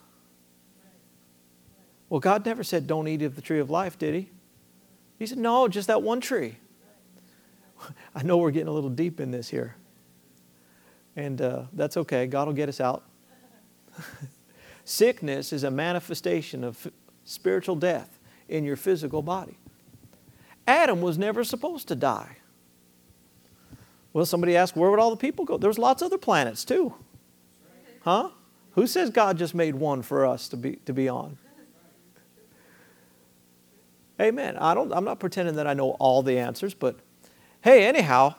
Well, 2.14 2.20
God 2.20 2.46
never 2.46 2.62
said, 2.62 2.86
Don't 2.86 3.08
eat 3.08 3.22
of 3.22 3.34
the 3.34 3.42
tree 3.42 3.58
of 3.58 3.70
life, 3.70 3.98
did 3.98 4.14
He? 4.14 4.30
He 5.18 5.26
said, 5.26 5.36
No, 5.36 5.66
just 5.66 5.88
that 5.88 6.00
one 6.00 6.20
tree. 6.20 6.58
I 8.14 8.22
know 8.22 8.36
we're 8.36 8.52
getting 8.52 8.68
a 8.68 8.72
little 8.72 8.88
deep 8.88 9.18
in 9.18 9.32
this 9.32 9.48
here. 9.48 9.74
And 11.16 11.42
uh, 11.42 11.64
that's 11.72 11.96
okay. 11.96 12.28
God 12.28 12.46
will 12.46 12.54
get 12.54 12.68
us 12.68 12.80
out. 12.80 13.02
Sickness 14.84 15.52
is 15.52 15.64
a 15.64 15.72
manifestation 15.72 16.62
of 16.62 16.86
spiritual 17.24 17.74
death 17.74 18.20
in 18.48 18.62
your 18.62 18.76
physical 18.76 19.20
body. 19.20 19.58
Adam 20.68 21.02
was 21.02 21.18
never 21.18 21.42
supposed 21.42 21.88
to 21.88 21.96
die. 21.96 22.36
Well, 24.12 24.24
somebody 24.24 24.56
asked, 24.56 24.76
where 24.76 24.88
would 24.88 25.00
all 25.00 25.10
the 25.10 25.16
people 25.16 25.44
go? 25.44 25.58
There's 25.58 25.78
lots 25.78 26.00
of 26.00 26.06
other 26.06 26.18
planets 26.18 26.64
too. 26.64 26.94
Huh? 28.02 28.30
Who 28.74 28.86
says 28.86 29.10
God 29.10 29.36
just 29.36 29.52
made 29.52 29.74
one 29.74 30.00
for 30.00 30.24
us 30.24 30.46
to 30.50 30.56
be, 30.56 30.76
to 30.86 30.92
be 30.92 31.08
on? 31.08 31.38
Amen. 34.20 34.56
I 34.58 34.74
don't, 34.74 34.92
I'm 34.92 35.04
not 35.04 35.18
pretending 35.18 35.56
that 35.56 35.66
I 35.66 35.74
know 35.74 35.92
all 35.92 36.22
the 36.22 36.38
answers, 36.38 36.74
but 36.74 36.96
hey, 37.62 37.86
anyhow, 37.86 38.34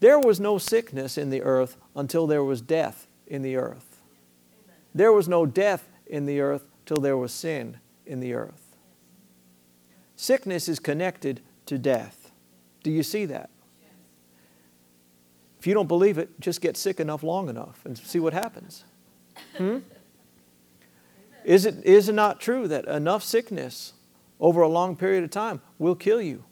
there 0.00 0.18
was 0.18 0.40
no 0.40 0.58
sickness 0.58 1.18
in 1.18 1.30
the 1.30 1.42
earth 1.42 1.76
until 1.94 2.26
there 2.26 2.44
was 2.44 2.60
death 2.60 3.06
in 3.26 3.42
the 3.42 3.56
earth. 3.56 4.00
There 4.94 5.12
was 5.12 5.28
no 5.28 5.44
death 5.44 5.88
in 6.06 6.26
the 6.26 6.40
earth 6.40 6.64
till 6.86 6.98
there 6.98 7.16
was 7.16 7.32
sin 7.32 7.78
in 8.06 8.20
the 8.20 8.34
earth. 8.34 8.76
Sickness 10.16 10.68
is 10.68 10.78
connected 10.78 11.40
to 11.66 11.78
death. 11.78 12.30
Do 12.82 12.90
you 12.90 13.02
see 13.02 13.24
that? 13.26 13.50
If 15.58 15.66
you 15.66 15.74
don't 15.74 15.88
believe 15.88 16.18
it, 16.18 16.38
just 16.40 16.60
get 16.60 16.76
sick 16.76 17.00
enough 17.00 17.22
long 17.22 17.48
enough 17.48 17.80
and 17.84 17.96
see 17.96 18.20
what 18.20 18.34
happens. 18.34 18.84
Hmm? 19.56 19.78
Is 21.44 21.64
it, 21.64 21.82
is 21.84 22.08
it 22.08 22.14
not 22.14 22.40
true 22.40 22.68
that 22.68 22.84
enough 22.84 23.22
sickness 23.22 23.94
over 24.40 24.62
a 24.62 24.68
long 24.68 24.96
period 24.96 25.24
of 25.24 25.30
time 25.30 25.60
will 25.78 25.94
kill 25.94 26.20
you? 26.20 26.44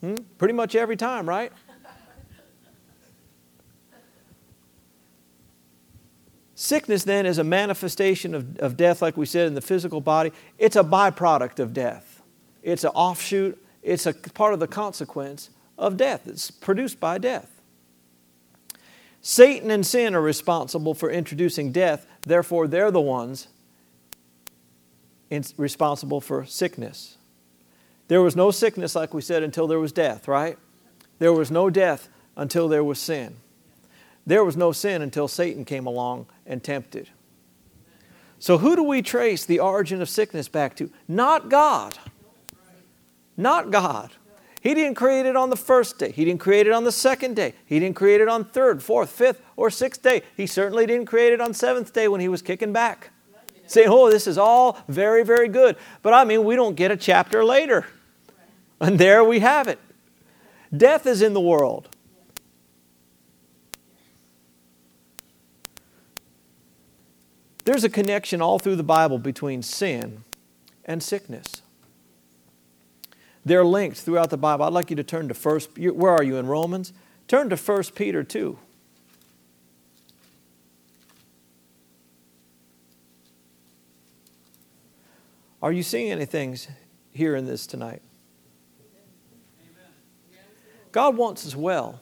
Hmm? 0.00 0.14
Pretty 0.38 0.54
much 0.54 0.74
every 0.74 0.96
time, 0.96 1.28
right? 1.28 1.52
Sickness 6.54 7.04
then 7.04 7.24
is 7.24 7.38
a 7.38 7.44
manifestation 7.44 8.34
of, 8.34 8.58
of 8.58 8.76
death, 8.76 9.00
like 9.00 9.16
we 9.16 9.26
said, 9.26 9.46
in 9.46 9.54
the 9.54 9.60
physical 9.60 10.00
body. 10.00 10.32
It's 10.58 10.74
a 10.74 10.82
byproduct 10.82 11.60
of 11.60 11.72
death. 11.72 12.20
It's 12.64 12.82
an 12.82 12.90
offshoot, 12.90 13.64
it's 13.82 14.06
a 14.06 14.12
part 14.12 14.54
of 14.54 14.60
the 14.60 14.66
consequence 14.66 15.50
of 15.78 15.96
death. 15.96 16.26
It's 16.26 16.50
produced 16.50 16.98
by 16.98 17.18
death. 17.18 17.60
Satan 19.20 19.70
and 19.70 19.86
sin 19.86 20.14
are 20.14 20.20
responsible 20.20 20.94
for 20.94 21.10
introducing 21.10 21.70
death, 21.70 22.06
therefore, 22.22 22.66
they're 22.66 22.90
the 22.90 23.00
ones 23.00 23.48
responsible 25.56 26.20
for 26.20 26.44
sickness. 26.44 27.16
There 28.08 28.22
was 28.22 28.34
no 28.34 28.50
sickness, 28.50 28.94
like 28.94 29.12
we 29.12 29.20
said, 29.20 29.42
until 29.42 29.66
there 29.66 29.78
was 29.78 29.92
death, 29.92 30.26
right? 30.26 30.58
There 31.18 31.32
was 31.32 31.50
no 31.50 31.68
death 31.68 32.08
until 32.36 32.68
there 32.68 32.84
was 32.84 32.98
sin. 32.98 33.36
There 34.26 34.44
was 34.44 34.56
no 34.56 34.72
sin 34.72 35.02
until 35.02 35.28
Satan 35.28 35.64
came 35.64 35.86
along 35.86 36.26
and 36.46 36.62
tempted. 36.62 37.10
So, 38.38 38.58
who 38.58 38.76
do 38.76 38.82
we 38.82 39.02
trace 39.02 39.44
the 39.44 39.58
origin 39.58 40.00
of 40.00 40.08
sickness 40.08 40.48
back 40.48 40.76
to? 40.76 40.90
Not 41.08 41.48
God. 41.48 41.98
Not 43.36 43.70
God. 43.70 44.12
He 44.60 44.74
didn't 44.74 44.94
create 44.94 45.26
it 45.26 45.36
on 45.36 45.50
the 45.50 45.56
first 45.56 45.98
day. 45.98 46.12
He 46.12 46.24
didn't 46.24 46.40
create 46.40 46.66
it 46.66 46.72
on 46.72 46.84
the 46.84 46.92
second 46.92 47.36
day. 47.36 47.54
He 47.64 47.78
didn't 47.78 47.96
create 47.96 48.20
it 48.20 48.28
on 48.28 48.44
third, 48.44 48.82
fourth, 48.82 49.10
fifth, 49.10 49.40
or 49.56 49.70
sixth 49.70 50.02
day. 50.02 50.22
He 50.36 50.46
certainly 50.46 50.86
didn't 50.86 51.06
create 51.06 51.32
it 51.32 51.40
on 51.40 51.54
seventh 51.54 51.92
day 51.92 52.08
when 52.08 52.20
he 52.20 52.28
was 52.28 52.42
kicking 52.42 52.72
back. 52.72 53.10
Saying, 53.68 53.88
oh, 53.90 54.10
this 54.10 54.26
is 54.26 54.38
all 54.38 54.78
very, 54.88 55.22
very 55.22 55.48
good. 55.48 55.76
But 56.02 56.14
I 56.14 56.24
mean, 56.24 56.44
we 56.44 56.56
don't 56.56 56.74
get 56.74 56.90
a 56.90 56.96
chapter 56.96 57.44
later. 57.44 57.86
And 58.80 58.98
there 58.98 59.22
we 59.22 59.40
have 59.40 59.68
it. 59.68 59.78
Death 60.76 61.06
is 61.06 61.22
in 61.22 61.34
the 61.34 61.40
world. 61.40 61.88
There's 67.64 67.84
a 67.84 67.90
connection 67.90 68.40
all 68.40 68.58
through 68.58 68.76
the 68.76 68.82
Bible 68.82 69.18
between 69.18 69.62
sin 69.62 70.24
and 70.86 71.02
sickness. 71.02 71.60
They're 73.44 73.64
linked 73.64 73.98
throughout 73.98 74.30
the 74.30 74.38
Bible. 74.38 74.64
I'd 74.64 74.72
like 74.72 74.88
you 74.88 74.96
to 74.96 75.04
turn 75.04 75.28
to 75.28 75.34
first. 75.34 75.76
Where 75.76 76.12
are 76.12 76.22
you 76.22 76.36
in 76.36 76.46
Romans? 76.46 76.94
Turn 77.26 77.50
to 77.50 77.56
First 77.58 77.94
Peter 77.94 78.24
2. 78.24 78.58
Are 85.62 85.72
you 85.72 85.82
seeing 85.82 86.10
anything 86.10 86.56
here 87.12 87.34
in 87.34 87.46
this 87.46 87.66
tonight? 87.66 88.02
God 90.92 91.16
wants 91.16 91.46
us 91.46 91.54
well. 91.54 92.00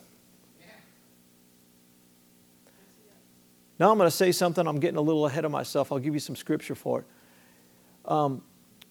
Now 3.79 3.91
I'm 3.91 3.99
going 3.99 4.07
to 4.07 4.17
say 4.17 4.33
something, 4.33 4.67
I'm 4.67 4.81
getting 4.81 4.97
a 4.97 5.03
little 5.03 5.27
ahead 5.27 5.45
of 5.45 5.51
myself. 5.51 5.93
I'll 5.93 5.99
give 5.99 6.15
you 6.15 6.21
some 6.21 6.37
scripture 6.37 6.75
for 6.75 7.01
it. 7.01 7.07
Um, 8.11 8.43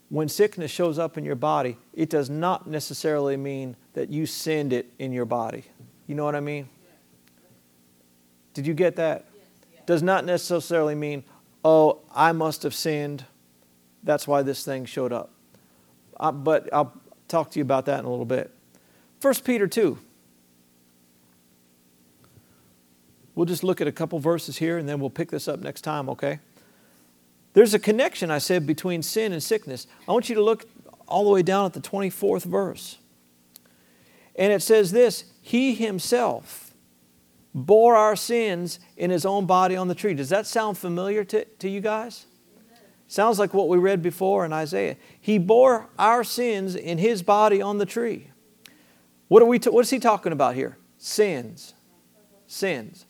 when 0.09 0.29
sickness 0.29 0.69
shows 0.69 0.99
up 0.99 1.17
in 1.17 1.25
your 1.25 1.35
body, 1.35 1.77
it 1.93 2.09
does 2.09 2.29
not 2.29 2.67
necessarily 2.67 3.37
mean 3.37 3.75
that 3.93 4.09
you 4.09 4.25
sinned 4.25 4.73
it 4.73 4.91
in 4.99 5.11
your 5.11 5.25
body. 5.25 5.63
You 6.05 6.13
know 6.13 6.23
what 6.23 6.35
I 6.35 6.39
mean? 6.39 6.69
Did 8.53 8.67
you 8.67 8.73
get 8.73 8.95
that? 8.97 9.25
Does 9.87 10.03
not 10.03 10.25
necessarily 10.25 10.95
mean, 10.95 11.23
oh, 11.63 11.99
I 12.13 12.31
must 12.31 12.63
have 12.63 12.75
sinned. 12.75 13.25
That's 14.05 14.27
why 14.27 14.43
this 14.43 14.63
thing 14.63 14.85
showed 14.85 15.11
up. 15.11 15.31
Uh, 16.17 16.31
but 16.31 16.69
I'll 16.71 16.93
talk 17.27 17.51
to 17.51 17.59
you 17.59 17.63
about 17.63 17.85
that 17.87 17.99
in 17.99 18.05
a 18.05 18.09
little 18.09 18.25
bit. 18.25 18.51
1 19.21 19.33
Peter 19.43 19.67
2. 19.67 19.97
We'll 23.33 23.45
just 23.45 23.63
look 23.63 23.81
at 23.81 23.87
a 23.87 23.91
couple 23.91 24.19
verses 24.19 24.57
here 24.57 24.77
and 24.77 24.87
then 24.87 24.99
we'll 24.99 25.09
pick 25.09 25.31
this 25.31 25.47
up 25.47 25.59
next 25.59 25.81
time, 25.81 26.07
okay? 26.09 26.39
There's 27.53 27.73
a 27.73 27.79
connection, 27.79 28.31
I 28.31 28.37
said, 28.37 28.65
between 28.65 29.01
sin 29.01 29.33
and 29.33 29.43
sickness. 29.43 29.87
I 30.07 30.11
want 30.13 30.29
you 30.29 30.35
to 30.35 30.43
look 30.43 30.65
all 31.07 31.25
the 31.25 31.31
way 31.31 31.41
down 31.41 31.65
at 31.65 31.73
the 31.73 31.81
24th 31.81 32.43
verse. 32.43 32.97
And 34.35 34.53
it 34.53 34.61
says 34.61 34.91
this 34.91 35.25
He 35.41 35.73
Himself 35.73 36.73
bore 37.53 37.95
our 37.95 38.15
sins 38.15 38.79
in 38.95 39.09
His 39.09 39.25
own 39.25 39.45
body 39.45 39.75
on 39.75 39.87
the 39.87 39.95
tree. 39.95 40.13
Does 40.13 40.29
that 40.29 40.45
sound 40.45 40.77
familiar 40.77 41.23
to, 41.25 41.45
to 41.45 41.69
you 41.69 41.81
guys? 41.81 42.25
Sounds 43.07 43.37
like 43.37 43.53
what 43.53 43.69
we 43.69 43.77
read 43.77 44.01
before 44.01 44.45
in 44.45 44.53
Isaiah. 44.53 44.97
He 45.19 45.37
bore 45.37 45.89
our 45.97 46.23
sins 46.23 46.75
in 46.75 46.97
His 46.97 47.21
body 47.21 47.61
on 47.61 47.77
the 47.77 47.85
tree. 47.85 48.31
What, 49.27 49.41
are 49.41 49.47
we 49.47 49.59
t- 49.59 49.69
what 49.69 49.81
is 49.81 49.89
He 49.89 49.99
talking 49.99 50.31
about 50.31 50.55
here? 50.55 50.77
Sins. 50.97 51.73
Sins 52.47 53.05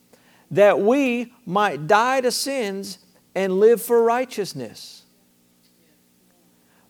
that 0.51 0.79
we 0.79 1.33
might 1.45 1.87
die 1.87 2.21
to 2.21 2.31
sins 2.31 2.99
and 3.33 3.59
live 3.59 3.81
for 3.81 4.03
righteousness. 4.03 5.03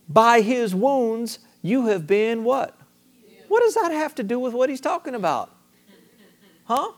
By 0.08 0.42
his 0.42 0.76
wounds, 0.76 1.40
you 1.62 1.88
have 1.88 2.06
been 2.06 2.44
what? 2.44 2.78
What 3.48 3.62
does 3.62 3.74
that 3.76 3.92
have 3.92 4.16
to 4.16 4.24
do 4.24 4.40
with 4.40 4.54
what 4.54 4.70
he's 4.70 4.82
talking 4.82 5.16
about? 5.16 5.52
Huh? 6.66 6.92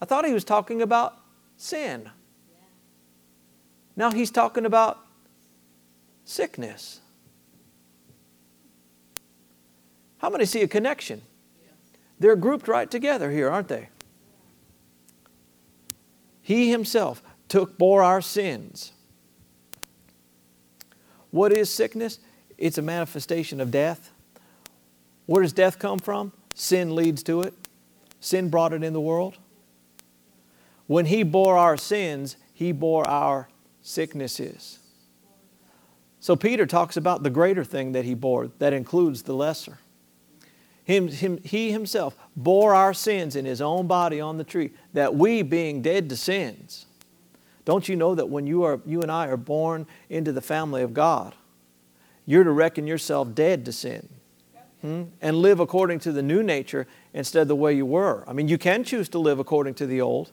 I 0.00 0.04
thought 0.04 0.26
he 0.26 0.32
was 0.32 0.44
talking 0.44 0.82
about 0.82 1.18
sin. 1.56 2.10
Now 3.96 4.10
he's 4.10 4.30
talking 4.30 4.66
about 4.66 4.98
sickness. 6.30 7.00
How 10.18 10.30
many 10.30 10.44
see 10.44 10.62
a 10.62 10.68
connection? 10.68 11.22
They're 12.18 12.36
grouped 12.36 12.68
right 12.68 12.90
together 12.90 13.30
here, 13.30 13.50
aren't 13.50 13.68
they? 13.68 13.88
He 16.42 16.70
himself 16.70 17.22
took 17.48 17.78
bore 17.78 18.02
our 18.02 18.20
sins. 18.20 18.92
What 21.30 21.52
is 21.52 21.70
sickness? 21.70 22.18
It's 22.58 22.78
a 22.78 22.82
manifestation 22.82 23.60
of 23.60 23.70
death. 23.70 24.10
Where 25.26 25.42
does 25.42 25.52
death 25.52 25.78
come 25.78 25.98
from? 25.98 26.32
Sin 26.54 26.94
leads 26.94 27.22
to 27.24 27.42
it. 27.42 27.54
Sin 28.20 28.50
brought 28.50 28.72
it 28.72 28.82
in 28.82 28.92
the 28.92 29.00
world. 29.00 29.38
When 30.86 31.06
he 31.06 31.22
bore 31.22 31.56
our 31.56 31.76
sins, 31.76 32.36
he 32.52 32.72
bore 32.72 33.08
our 33.08 33.48
sicknesses. 33.80 34.79
So 36.20 36.36
Peter 36.36 36.66
talks 36.66 36.96
about 36.96 37.22
the 37.22 37.30
greater 37.30 37.64
thing 37.64 37.92
that 37.92 38.04
he 38.04 38.14
bore 38.14 38.48
that 38.58 38.72
includes 38.72 39.22
the 39.22 39.32
lesser. 39.32 39.78
Him, 40.84 41.08
him, 41.08 41.38
he 41.42 41.72
himself 41.72 42.16
bore 42.36 42.74
our 42.74 42.92
sins 42.92 43.36
in 43.36 43.44
his 43.44 43.60
own 43.60 43.86
body 43.86 44.20
on 44.20 44.38
the 44.38 44.44
tree, 44.44 44.70
that 44.92 45.14
we, 45.14 45.42
being 45.42 45.82
dead 45.82 46.08
to 46.10 46.16
sins, 46.16 46.86
don't 47.64 47.88
you 47.88 47.96
know 47.96 48.14
that 48.14 48.28
when 48.28 48.46
you, 48.46 48.64
are, 48.64 48.80
you 48.84 49.02
and 49.02 49.10
I 49.10 49.28
are 49.28 49.36
born 49.36 49.86
into 50.08 50.32
the 50.32 50.40
family 50.40 50.82
of 50.82 50.92
God, 50.92 51.34
you're 52.26 52.44
to 52.44 52.50
reckon 52.50 52.86
yourself 52.86 53.34
dead 53.34 53.64
to 53.66 53.72
sin? 53.72 54.08
hmm, 54.80 55.04
and 55.20 55.36
live 55.36 55.60
according 55.60 55.98
to 56.00 56.12
the 56.12 56.22
new 56.22 56.42
nature 56.42 56.86
instead 57.12 57.42
of 57.42 57.48
the 57.48 57.56
way 57.56 57.74
you 57.74 57.86
were. 57.86 58.24
I 58.26 58.32
mean, 58.32 58.48
you 58.48 58.58
can 58.58 58.84
choose 58.84 59.08
to 59.10 59.18
live 59.18 59.38
according 59.38 59.74
to 59.74 59.86
the 59.86 60.00
old, 60.00 60.32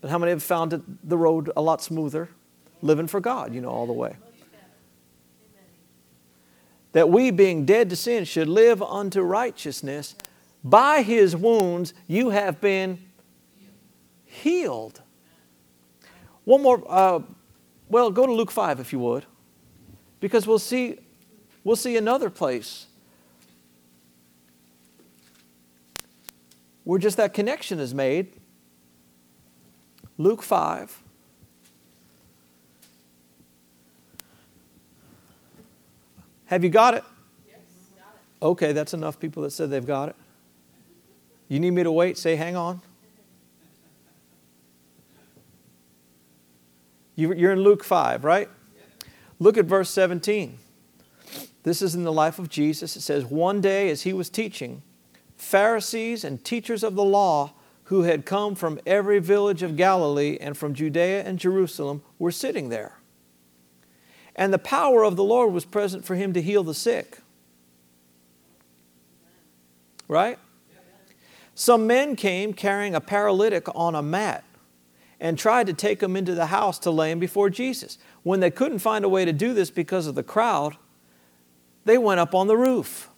but 0.00 0.10
how 0.10 0.18
many 0.18 0.30
have 0.30 0.42
found 0.42 0.98
the 1.04 1.18
road 1.18 1.50
a 1.56 1.62
lot 1.62 1.82
smoother 1.82 2.30
living 2.82 3.06
for 3.06 3.20
God, 3.20 3.54
you 3.54 3.60
know, 3.60 3.68
all 3.68 3.86
the 3.86 3.92
way? 3.92 4.16
That 6.92 7.08
we, 7.08 7.30
being 7.30 7.64
dead 7.64 7.90
to 7.90 7.96
sin, 7.96 8.24
should 8.24 8.48
live 8.48 8.82
unto 8.82 9.22
righteousness. 9.22 10.14
By 10.62 11.02
his 11.02 11.36
wounds 11.36 11.94
you 12.06 12.30
have 12.30 12.60
been 12.60 12.98
healed. 14.24 15.00
One 16.44 16.62
more, 16.62 16.82
uh, 16.88 17.20
well, 17.88 18.10
go 18.10 18.26
to 18.26 18.32
Luke 18.32 18.50
5 18.50 18.80
if 18.80 18.92
you 18.92 18.98
would, 18.98 19.24
because 20.20 20.46
we'll 20.46 20.58
see, 20.58 20.98
we'll 21.64 21.76
see 21.76 21.96
another 21.96 22.30
place 22.30 22.86
where 26.84 26.98
just 26.98 27.16
that 27.16 27.32
connection 27.32 27.78
is 27.78 27.94
made. 27.94 28.32
Luke 30.18 30.42
5. 30.42 31.02
Have 36.50 36.64
you 36.64 36.70
got 36.70 36.94
it? 36.94 37.04
Yes, 37.46 37.58
got 37.94 38.08
it? 38.12 38.44
Okay, 38.44 38.72
that's 38.72 38.92
enough 38.92 39.20
people 39.20 39.44
that 39.44 39.52
said 39.52 39.70
they've 39.70 39.86
got 39.86 40.08
it. 40.08 40.16
You 41.46 41.60
need 41.60 41.70
me 41.70 41.84
to 41.84 41.92
wait? 41.92 42.18
Say, 42.18 42.34
hang 42.34 42.56
on. 42.56 42.80
You're 47.14 47.52
in 47.52 47.60
Luke 47.60 47.84
5, 47.84 48.24
right? 48.24 48.48
Look 49.38 49.58
at 49.58 49.66
verse 49.66 49.90
17. 49.90 50.58
This 51.62 51.82
is 51.82 51.94
in 51.94 52.02
the 52.02 52.12
life 52.12 52.40
of 52.40 52.48
Jesus. 52.48 52.96
It 52.96 53.02
says, 53.02 53.24
One 53.24 53.60
day 53.60 53.88
as 53.88 54.02
he 54.02 54.12
was 54.12 54.28
teaching, 54.28 54.82
Pharisees 55.36 56.24
and 56.24 56.42
teachers 56.42 56.82
of 56.82 56.96
the 56.96 57.04
law 57.04 57.52
who 57.84 58.02
had 58.02 58.24
come 58.24 58.56
from 58.56 58.80
every 58.86 59.20
village 59.20 59.62
of 59.62 59.76
Galilee 59.76 60.36
and 60.40 60.56
from 60.56 60.74
Judea 60.74 61.22
and 61.22 61.38
Jerusalem 61.38 62.02
were 62.18 62.32
sitting 62.32 62.70
there. 62.70 62.99
And 64.36 64.52
the 64.52 64.58
power 64.58 65.04
of 65.04 65.16
the 65.16 65.24
Lord 65.24 65.52
was 65.52 65.64
present 65.64 66.04
for 66.04 66.14
him 66.14 66.32
to 66.32 66.42
heal 66.42 66.62
the 66.62 66.74
sick. 66.74 67.18
Right? 70.08 70.38
Some 71.54 71.86
men 71.86 72.16
came 72.16 72.54
carrying 72.54 72.94
a 72.94 73.00
paralytic 73.00 73.66
on 73.74 73.94
a 73.94 74.02
mat 74.02 74.44
and 75.20 75.38
tried 75.38 75.66
to 75.66 75.74
take 75.74 76.02
him 76.02 76.16
into 76.16 76.34
the 76.34 76.46
house 76.46 76.78
to 76.80 76.90
lay 76.90 77.10
him 77.10 77.18
before 77.18 77.50
Jesus. 77.50 77.98
When 78.22 78.40
they 78.40 78.50
couldn't 78.50 78.78
find 78.78 79.04
a 79.04 79.08
way 79.08 79.24
to 79.24 79.32
do 79.32 79.52
this 79.52 79.70
because 79.70 80.06
of 80.06 80.14
the 80.14 80.22
crowd, 80.22 80.76
they 81.84 81.98
went 81.98 82.20
up 82.20 82.34
on 82.34 82.46
the 82.46 82.56
roof 82.56 83.10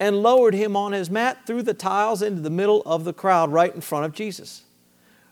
and 0.00 0.22
lowered 0.22 0.54
him 0.54 0.74
on 0.74 0.92
his 0.92 1.10
mat 1.10 1.46
through 1.46 1.62
the 1.62 1.74
tiles 1.74 2.22
into 2.22 2.40
the 2.40 2.50
middle 2.50 2.82
of 2.86 3.04
the 3.04 3.12
crowd 3.12 3.52
right 3.52 3.74
in 3.74 3.80
front 3.80 4.04
of 4.04 4.12
Jesus. 4.12 4.62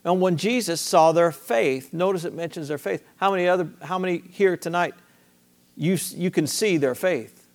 And 0.04 0.20
when 0.20 0.36
Jesus 0.36 0.80
saw 0.80 1.12
their 1.12 1.32
faith, 1.32 1.92
notice 1.92 2.24
it 2.24 2.34
mentions 2.34 2.68
their 2.68 2.78
faith. 2.78 3.02
How 3.16 3.30
many 3.30 3.48
other 3.48 3.70
how 3.82 3.98
many 3.98 4.22
here 4.30 4.56
tonight 4.56 4.94
you 5.76 5.98
you 6.14 6.30
can 6.30 6.46
see 6.46 6.76
their 6.76 6.94
faith? 6.94 7.46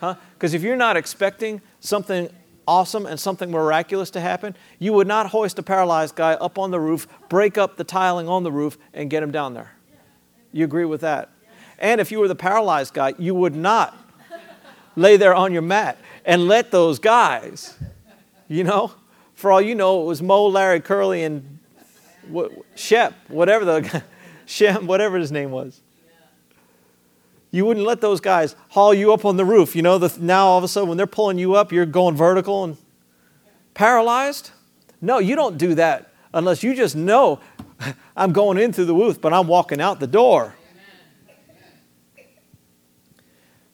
Huh? 0.00 0.14
Because 0.34 0.54
if 0.54 0.62
you're 0.62 0.76
not 0.76 0.96
expecting 0.96 1.60
something 1.80 2.30
awesome 2.66 3.04
and 3.04 3.18
something 3.18 3.50
miraculous 3.50 4.10
to 4.10 4.20
happen, 4.20 4.56
you 4.78 4.92
would 4.92 5.06
not 5.06 5.26
hoist 5.26 5.58
a 5.58 5.62
paralyzed 5.62 6.14
guy 6.14 6.34
up 6.34 6.58
on 6.58 6.70
the 6.70 6.80
roof, 6.80 7.06
break 7.28 7.58
up 7.58 7.76
the 7.76 7.84
tiling 7.84 8.28
on 8.28 8.42
the 8.42 8.52
roof, 8.52 8.78
and 8.94 9.10
get 9.10 9.22
him 9.22 9.30
down 9.30 9.54
there. 9.54 9.72
You 10.52 10.64
agree 10.64 10.84
with 10.84 11.02
that? 11.02 11.30
And 11.78 12.00
if 12.00 12.10
you 12.10 12.18
were 12.18 12.28
the 12.28 12.34
paralyzed 12.34 12.94
guy, 12.94 13.14
you 13.18 13.34
would 13.34 13.54
not 13.54 13.96
lay 14.96 15.16
there 15.16 15.34
on 15.34 15.52
your 15.52 15.62
mat 15.62 15.98
and 16.24 16.46
let 16.46 16.70
those 16.70 16.98
guys, 16.98 17.76
you 18.48 18.64
know, 18.64 18.92
for 19.34 19.50
all 19.50 19.60
you 19.60 19.74
know, 19.74 20.02
it 20.02 20.04
was 20.04 20.20
Moe, 20.22 20.46
Larry, 20.46 20.80
Curly, 20.80 21.24
and 21.24 21.58
Shep, 22.74 23.14
whatever 23.28 23.64
the 23.64 24.04
Shem, 24.46 24.86
whatever 24.86 25.18
his 25.18 25.32
name 25.32 25.50
was. 25.50 25.80
You 27.50 27.64
wouldn't 27.66 27.86
let 27.86 28.00
those 28.00 28.20
guys 28.20 28.54
haul 28.68 28.94
you 28.94 29.12
up 29.12 29.24
on 29.24 29.36
the 29.36 29.44
roof. 29.44 29.74
You 29.74 29.82
know, 29.82 29.98
the, 29.98 30.16
now 30.20 30.46
all 30.46 30.58
of 30.58 30.64
a 30.64 30.68
sudden 30.68 30.88
when 30.88 30.96
they're 30.96 31.06
pulling 31.06 31.38
you 31.38 31.54
up, 31.54 31.72
you're 31.72 31.86
going 31.86 32.16
vertical 32.16 32.64
and 32.64 32.76
paralyzed. 33.74 34.50
No, 35.00 35.18
you 35.18 35.34
don't 35.34 35.58
do 35.58 35.74
that 35.74 36.12
unless 36.32 36.62
you 36.62 36.74
just 36.74 36.94
know 36.94 37.40
I'm 38.16 38.32
going 38.32 38.58
in 38.58 38.72
through 38.72 38.84
the 38.84 38.94
roof, 38.94 39.20
but 39.20 39.32
I'm 39.32 39.46
walking 39.46 39.80
out 39.80 40.00
the 40.00 40.06
door. 40.06 40.54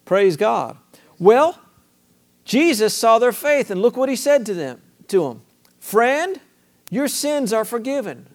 Praise 0.05 0.37
God. 0.37 0.79
Well, 1.19 1.59
Jesus 2.45 2.95
saw 2.95 3.19
their 3.19 3.33
faith, 3.33 3.71
and 3.71 3.83
look 3.83 3.97
what 3.97 4.09
he 4.09 4.15
said 4.15 4.47
to 4.47 4.55
them 4.55 4.81
to 5.09 5.27
him. 5.27 5.43
Friend, 5.81 6.41
your 6.91 7.09
sins 7.09 7.53
are 7.53 7.65
forgiven. 7.65 8.27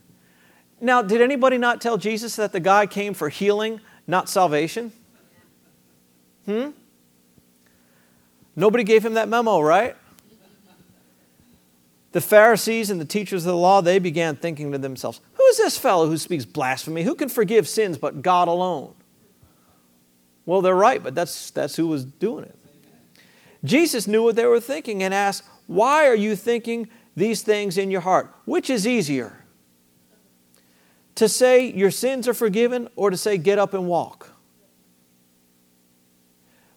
Now, 0.81 1.01
did 1.01 1.21
anybody 1.21 1.57
not 1.57 1.79
tell 1.79 1.97
Jesus 1.97 2.35
that 2.35 2.51
the 2.51 2.59
guy 2.59 2.87
came 2.87 3.13
for 3.13 3.29
healing, 3.29 3.79
not 4.07 4.27
salvation? 4.27 4.91
Hmm? 6.45 6.69
Nobody 8.55 8.83
gave 8.83 9.05
him 9.05 9.13
that 9.13 9.29
memo, 9.29 9.61
right? 9.61 9.95
The 12.11 12.21
Pharisees 12.21 12.89
and 12.89 12.99
the 12.99 13.05
teachers 13.05 13.45
of 13.45 13.51
the 13.51 13.57
law, 13.57 13.81
they 13.81 13.97
began 13.97 14.35
thinking 14.35 14.71
to 14.73 14.77
themselves, 14.77 15.21
Who 15.33 15.43
is 15.45 15.57
this 15.57 15.77
fellow 15.77 16.07
who 16.07 16.17
speaks 16.17 16.43
blasphemy? 16.43 17.03
Who 17.03 17.15
can 17.15 17.29
forgive 17.29 17.67
sins 17.67 17.97
but 17.97 18.21
God 18.21 18.47
alone? 18.47 18.93
Well, 20.45 20.61
they're 20.61 20.75
right, 20.75 21.01
but 21.01 21.15
that's, 21.15 21.51
that's 21.51 21.75
who 21.75 21.87
was 21.87 22.03
doing 22.03 22.45
it. 22.45 22.55
Jesus 23.63 24.07
knew 24.07 24.23
what 24.23 24.35
they 24.35 24.45
were 24.45 24.59
thinking 24.59 25.03
and 25.03 25.13
asked, 25.13 25.43
Why 25.67 26.07
are 26.07 26.15
you 26.15 26.35
thinking 26.35 26.89
these 27.15 27.43
things 27.43 27.77
in 27.77 27.91
your 27.91 28.01
heart? 28.01 28.33
Which 28.45 28.69
is 28.69 28.85
easier? 28.85 29.45
To 31.15 31.29
say 31.29 31.71
your 31.71 31.91
sins 31.91 32.27
are 32.27 32.33
forgiven 32.33 32.89
or 32.95 33.09
to 33.09 33.17
say 33.17 33.37
get 33.37 33.59
up 33.59 33.73
and 33.73 33.87
walk? 33.87 34.30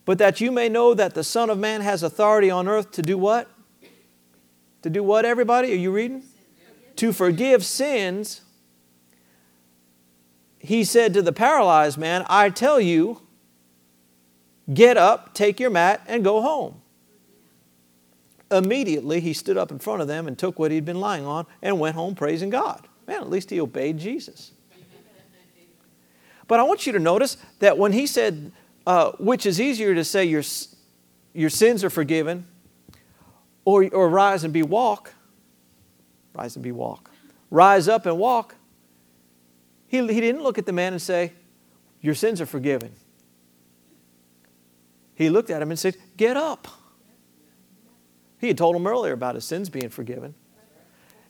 But 0.05 0.19
that 0.19 0.41
you 0.41 0.53
may 0.53 0.69
know 0.69 0.95
that 0.95 1.15
the 1.15 1.25
Son 1.25 1.51
of 1.51 1.59
Man 1.59 1.81
has 1.81 2.03
authority 2.03 2.51
on 2.51 2.69
earth 2.69 2.91
to 2.93 3.03
do 3.03 3.17
what? 3.17 3.49
To 4.83 4.91
do 4.91 5.03
what, 5.03 5.25
everybody? 5.25 5.73
Are 5.73 5.77
you 5.77 5.91
reading? 5.91 6.25
To 6.97 7.13
forgive 7.13 7.65
sins. 7.65 8.43
He 10.59 10.85
said 10.85 11.15
to 11.15 11.23
the 11.23 11.33
paralyzed 11.33 11.99
man, 11.99 12.25
I 12.29 12.51
tell 12.51 12.81
you, 12.81 13.21
Get 14.73 14.97
up, 14.97 15.35
take 15.35 15.61
your 15.61 15.71
mat, 15.71 16.01
and 16.07 16.25
go 16.25 16.41
home. 16.41 16.81
Immediately, 18.51 19.21
he 19.21 19.33
stood 19.33 19.59
up 19.59 19.71
in 19.71 19.79
front 19.79 20.01
of 20.01 20.09
them 20.09 20.27
and 20.27 20.39
took 20.39 20.59
what 20.59 20.71
he'd 20.71 20.85
been 20.85 21.01
lying 21.01 21.27
on 21.27 21.47
and 21.61 21.79
went 21.79 21.97
home 21.97 22.15
praising 22.15 22.51
God. 22.51 22.89
Man, 23.07 23.21
at 23.21 23.29
least 23.29 23.51
he 23.51 23.61
obeyed 23.61 23.99
Jesus. 23.99 24.53
But 26.47 26.61
I 26.61 26.63
want 26.63 26.87
you 26.87 26.93
to 26.93 26.99
notice 26.99 27.37
that 27.59 27.77
when 27.79 27.93
he 27.93 28.07
said, 28.07 28.53
uh, 28.87 29.13
which 29.13 29.47
is 29.47 29.61
easier 29.61 29.95
to 29.95 30.05
say 30.05 30.25
your, 30.25 30.43
your 31.33 31.51
sins 31.51 31.83
are 31.85 31.91
forgiven 31.91 32.47
or, 33.65 33.89
or 33.93 34.09
rise 34.09 34.45
and 34.45 34.53
be 34.53 34.63
walk, 34.63 35.15
rise 36.35 36.57
and 36.57 36.63
be 36.63 36.73
walk, 36.73 37.11
rise 37.51 37.89
up 37.89 38.07
and 38.07 38.19
walk, 38.19 38.57
he, 39.87 39.99
he 40.13 40.21
didn't 40.21 40.43
look 40.43 40.59
at 40.59 40.67
the 40.67 40.73
man 40.73 40.93
and 40.93 41.01
say, 41.01 41.33
Your 42.01 42.15
sins 42.15 42.41
are 42.41 42.47
forgiven. 42.47 42.93
He 45.15 45.31
looked 45.31 45.51
at 45.51 45.63
him 45.63 45.71
and 45.71 45.79
said, 45.79 45.97
Get 46.17 46.37
up. 46.37 46.67
He 48.39 48.49
had 48.49 48.59
told 48.59 48.77
him 48.77 48.87
earlier 48.87 49.13
about 49.13 49.37
his 49.37 49.45
sins 49.45 49.71
being 49.71 49.89
forgiven. 49.89 50.35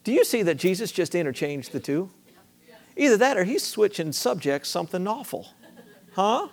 Do 0.03 0.13
you 0.13 0.25
see 0.25 0.43
that 0.43 0.57
Jesus 0.57 0.91
just 0.91 1.15
interchanged 1.15 1.73
the 1.73 1.81
two? 1.81 2.11
Either 2.97 3.17
that 3.17 3.37
or 3.37 3.45
he's 3.45 3.63
switching 3.63 4.13
subjects 4.13 4.69
something 4.69 5.07
awful. 5.07 5.49
Huh? 6.15 6.49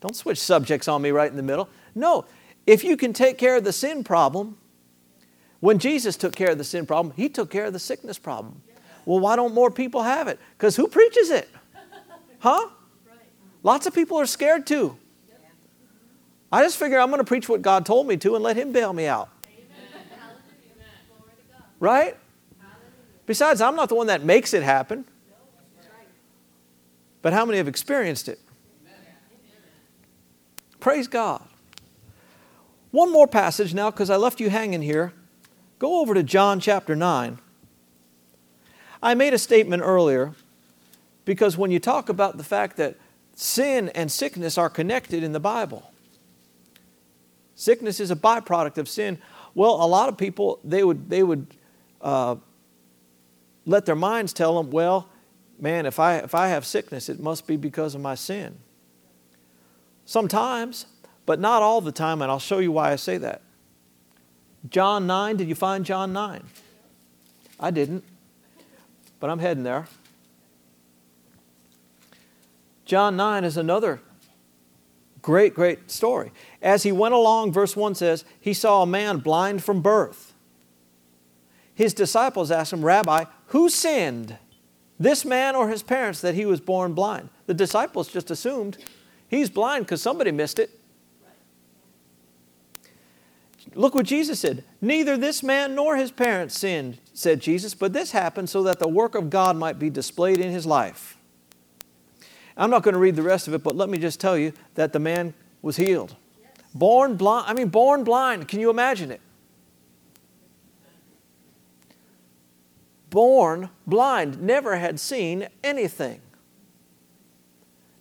Don't 0.00 0.14
switch 0.14 0.38
subjects 0.38 0.88
on 0.88 1.02
me 1.02 1.10
right 1.10 1.30
in 1.30 1.36
the 1.36 1.42
middle. 1.42 1.68
No, 1.94 2.26
if 2.66 2.84
you 2.84 2.96
can 2.96 3.12
take 3.12 3.38
care 3.38 3.56
of 3.56 3.64
the 3.64 3.72
sin 3.72 4.04
problem, 4.04 4.58
when 5.60 5.78
Jesus 5.78 6.16
took 6.16 6.34
care 6.34 6.50
of 6.50 6.58
the 6.58 6.64
sin 6.64 6.86
problem, 6.86 7.14
he 7.16 7.28
took 7.28 7.50
care 7.50 7.64
of 7.64 7.72
the 7.72 7.78
sickness 7.78 8.18
problem. 8.18 8.62
Well, 9.04 9.20
why 9.20 9.36
don't 9.36 9.54
more 9.54 9.70
people 9.70 10.02
have 10.02 10.28
it? 10.28 10.38
Because 10.58 10.76
who 10.76 10.88
preaches 10.88 11.30
it? 11.30 11.48
Huh? 12.40 12.68
Lots 13.62 13.86
of 13.86 13.94
people 13.94 14.18
are 14.18 14.26
scared 14.26 14.66
too. 14.66 14.96
I 16.52 16.62
just 16.62 16.76
figure 16.76 16.98
I'm 16.98 17.08
going 17.08 17.18
to 17.18 17.24
preach 17.24 17.48
what 17.48 17.62
God 17.62 17.84
told 17.84 18.06
me 18.06 18.16
to 18.18 18.34
and 18.34 18.44
let 18.44 18.56
Him 18.56 18.72
bail 18.72 18.92
me 18.92 19.06
out. 19.06 19.28
Right? 21.80 22.16
Besides, 23.26 23.60
I'm 23.60 23.76
not 23.76 23.88
the 23.88 23.94
one 23.94 24.06
that 24.06 24.22
makes 24.22 24.54
it 24.54 24.62
happen. 24.62 25.04
But 27.22 27.32
how 27.32 27.44
many 27.44 27.58
have 27.58 27.68
experienced 27.68 28.28
it? 28.28 28.38
Praise 30.86 31.08
God. 31.08 31.42
One 32.92 33.12
more 33.12 33.26
passage 33.26 33.74
now, 33.74 33.90
because 33.90 34.08
I 34.08 34.14
left 34.14 34.38
you 34.38 34.50
hanging 34.50 34.82
here. 34.82 35.12
Go 35.80 36.00
over 36.00 36.14
to 36.14 36.22
John 36.22 36.60
chapter 36.60 36.94
9. 36.94 37.40
I 39.02 39.14
made 39.14 39.34
a 39.34 39.38
statement 39.38 39.82
earlier 39.82 40.34
because 41.24 41.56
when 41.56 41.72
you 41.72 41.80
talk 41.80 42.08
about 42.08 42.36
the 42.36 42.44
fact 42.44 42.76
that 42.76 42.94
sin 43.34 43.88
and 43.96 44.12
sickness 44.12 44.56
are 44.56 44.70
connected 44.70 45.24
in 45.24 45.32
the 45.32 45.40
Bible, 45.40 45.90
Sickness 47.56 47.98
is 47.98 48.12
a 48.12 48.16
byproduct 48.16 48.78
of 48.78 48.88
sin. 48.88 49.18
Well, 49.56 49.82
a 49.82 49.88
lot 49.88 50.08
of 50.08 50.16
people, 50.16 50.60
they 50.62 50.84
would, 50.84 51.10
they 51.10 51.24
would 51.24 51.48
uh, 52.00 52.36
let 53.64 53.86
their 53.86 53.96
minds 53.96 54.32
tell 54.32 54.62
them, 54.62 54.70
well, 54.70 55.08
man, 55.58 55.84
if 55.84 55.98
I, 55.98 56.18
if 56.18 56.32
I 56.32 56.46
have 56.46 56.64
sickness, 56.64 57.08
it 57.08 57.18
must 57.18 57.48
be 57.48 57.56
because 57.56 57.96
of 57.96 58.00
my 58.00 58.14
sin. 58.14 58.58
Sometimes, 60.06 60.86
but 61.26 61.40
not 61.40 61.62
all 61.62 61.80
the 61.80 61.92
time, 61.92 62.22
and 62.22 62.30
I'll 62.30 62.38
show 62.38 62.58
you 62.58 62.72
why 62.72 62.92
I 62.92 62.96
say 62.96 63.18
that. 63.18 63.42
John 64.70 65.06
9, 65.06 65.36
did 65.36 65.48
you 65.48 65.54
find 65.54 65.84
John 65.84 66.12
9? 66.12 66.42
I 67.58 67.70
didn't, 67.70 68.04
but 69.20 69.28
I'm 69.28 69.40
heading 69.40 69.64
there. 69.64 69.86
John 72.84 73.16
9 73.16 73.44
is 73.44 73.56
another 73.56 74.00
great, 75.22 75.54
great 75.54 75.90
story. 75.90 76.30
As 76.62 76.84
he 76.84 76.92
went 76.92 77.14
along, 77.14 77.52
verse 77.52 77.74
1 77.74 77.96
says, 77.96 78.24
he 78.40 78.54
saw 78.54 78.82
a 78.82 78.86
man 78.86 79.18
blind 79.18 79.64
from 79.64 79.82
birth. 79.82 80.34
His 81.74 81.92
disciples 81.92 82.52
asked 82.52 82.72
him, 82.72 82.84
Rabbi, 82.84 83.24
who 83.46 83.68
sinned, 83.68 84.38
this 85.00 85.24
man 85.24 85.56
or 85.56 85.68
his 85.68 85.82
parents, 85.82 86.20
that 86.20 86.36
he 86.36 86.46
was 86.46 86.60
born 86.60 86.94
blind? 86.94 87.28
The 87.46 87.54
disciples 87.54 88.08
just 88.08 88.30
assumed 88.30 88.78
he's 89.28 89.50
blind 89.50 89.84
because 89.84 90.02
somebody 90.02 90.32
missed 90.32 90.58
it. 90.58 90.70
Look 93.74 93.94
what 93.94 94.06
Jesus 94.06 94.40
said. 94.40 94.64
Neither 94.80 95.16
this 95.16 95.42
man 95.42 95.74
nor 95.74 95.96
his 95.96 96.10
parents 96.10 96.58
sinned, 96.58 96.98
said 97.12 97.40
Jesus, 97.40 97.74
but 97.74 97.92
this 97.92 98.12
happened 98.12 98.48
so 98.48 98.62
that 98.62 98.78
the 98.78 98.88
work 98.88 99.14
of 99.14 99.28
God 99.28 99.56
might 99.56 99.78
be 99.78 99.90
displayed 99.90 100.38
in 100.38 100.50
his 100.50 100.64
life. 100.64 101.18
I'm 102.56 102.70
not 102.70 102.82
going 102.82 102.94
to 102.94 103.00
read 103.00 103.16
the 103.16 103.22
rest 103.22 103.48
of 103.48 103.54
it, 103.54 103.62
but 103.62 103.76
let 103.76 103.90
me 103.90 103.98
just 103.98 104.18
tell 104.18 104.38
you 104.38 104.52
that 104.76 104.94
the 104.94 104.98
man 104.98 105.34
was 105.60 105.76
healed. 105.76 106.16
Born 106.74 107.16
blind, 107.16 107.46
I 107.48 107.52
mean, 107.52 107.68
born 107.68 108.02
blind. 108.02 108.48
Can 108.48 108.60
you 108.60 108.70
imagine 108.70 109.10
it? 109.10 109.20
Born 113.10 113.70
blind, 113.86 114.40
never 114.40 114.76
had 114.76 114.98
seen 114.98 115.48
anything. 115.62 116.20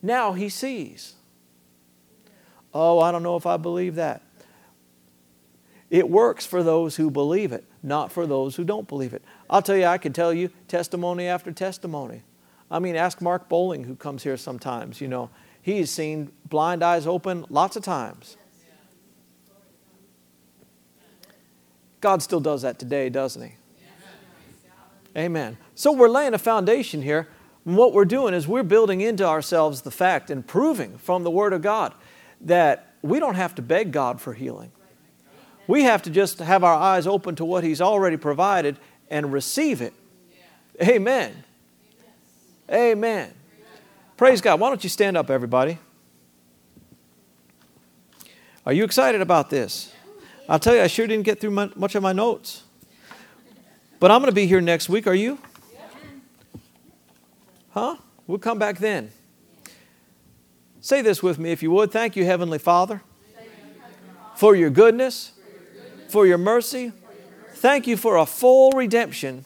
Now 0.02 0.34
he 0.34 0.50
sees. 0.50 1.15
Oh, 2.76 3.00
I 3.00 3.14
don't 3.14 3.24
know 3.24 3.38
if 3.38 3.46
I 3.46 3.56
believe 3.56 3.96
that. 3.96 4.22
It 5.90 6.10
works 6.10 6.46
for 6.46 6.62
those 6.62 6.98
who 6.98 7.10
believe 7.10 7.54
it, 7.54 7.64
not 7.82 8.12
for 8.12 8.28
those 8.28 8.58
who 8.58 8.66
don't 8.66 8.86
believe 8.86 9.14
it. 9.14 9.24
I'll 9.50 9.62
tell 9.62 9.78
you, 9.78 9.86
I 9.86 9.98
can 9.98 10.12
tell 10.12 10.34
you 10.34 10.50
testimony 10.68 11.26
after 11.26 11.54
testimony. 11.54 12.24
I 12.70 12.80
mean, 12.80 12.98
ask 12.98 13.22
Mark 13.22 13.48
Bowling, 13.48 13.86
who 13.86 13.96
comes 13.96 14.24
here 14.24 14.36
sometimes. 14.36 15.00
You 15.00 15.08
know, 15.08 15.30
he's 15.62 15.90
seen 15.90 16.34
blind 16.50 16.84
eyes 16.84 17.08
open 17.08 17.46
lots 17.50 17.78
of 17.78 17.84
times. 17.84 18.36
God 22.02 22.22
still 22.22 22.42
does 22.42 22.64
that 22.64 22.78
today, 22.78 23.08
doesn't 23.08 23.42
He? 23.42 23.56
Amen. 25.18 25.58
So 25.76 25.94
we're 25.94 26.10
laying 26.10 26.34
a 26.34 26.38
foundation 26.38 27.02
here. 27.02 27.30
And 27.66 27.78
what 27.78 27.94
we're 27.94 28.04
doing 28.04 28.34
is 28.34 28.50
we're 28.50 28.64
building 28.64 29.00
into 29.00 29.26
ourselves 29.26 29.84
the 29.84 29.92
fact 29.92 30.30
and 30.30 30.46
proving 30.46 30.98
from 30.98 31.24
the 31.24 31.32
Word 31.32 31.54
of 31.54 31.62
God 31.62 31.94
that 32.42 32.94
we 33.02 33.20
don't 33.20 33.36
have 33.36 33.56
to 33.56 33.62
beg 33.62 33.92
God 33.92 34.20
for 34.20 34.34
healing. 34.34 34.72
We 35.68 35.84
have 35.84 36.04
to 36.04 36.10
just 36.10 36.40
have 36.40 36.64
our 36.64 36.76
eyes 36.76 37.08
open 37.08 37.36
to 37.36 37.46
what 37.46 37.64
He's 37.64 37.82
already 37.82 38.18
provided 38.18 38.78
and 39.10 39.32
receive 39.32 39.82
it. 39.82 39.94
Amen. 40.82 41.44
Amen. 42.72 43.34
Praise 44.18 44.42
God. 44.42 44.60
Why 44.60 44.70
don't 44.70 44.84
you 44.84 44.90
stand 44.90 45.18
up, 45.18 45.30
everybody? 45.30 45.78
Are 48.66 48.74
you 48.74 48.84
excited 48.84 49.22
about 49.22 49.50
this? 49.50 49.94
I'll 50.50 50.60
tell 50.60 50.76
you, 50.76 50.82
I 50.82 50.88
sure 50.88 51.08
didn't 51.08 51.26
get 51.26 51.40
through 51.40 51.52
much 51.52 51.96
of 51.96 52.04
my 52.04 52.14
notes. 52.14 52.64
But 54.00 54.12
I'm 54.12 54.20
going 54.20 54.32
to 54.32 54.36
be 54.36 54.48
here 54.48 54.62
next 54.62 54.90
week. 54.90 55.08
Are 55.08 55.14
you? 55.14 55.40
Huh? 57.72 57.98
We'll 58.28 58.40
come 58.40 58.58
back 58.58 58.78
then. 58.78 59.12
Say 60.86 61.02
this 61.02 61.24
with 61.24 61.40
me 61.40 61.52
if 61.52 61.64
you 61.64 61.72
would. 61.72 61.92
Thank 61.92 62.16
you, 62.16 62.26
Heavenly 62.26 62.60
Father, 62.60 63.02
for 64.36 64.56
your 64.56 64.70
goodness, 64.70 65.32
for 66.10 66.28
your 66.28 66.38
mercy. 66.38 66.92
Thank 67.54 67.88
you 67.88 67.98
for 67.98 68.18
a 68.18 68.26
full 68.28 68.70
redemption 68.70 69.46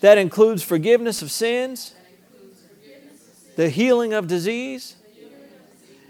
that 0.00 0.18
includes 0.18 0.64
forgiveness 0.64 1.22
of 1.22 1.30
sins, 1.30 1.94
the 3.54 3.68
healing 3.68 4.12
of 4.14 4.26
disease, 4.26 4.96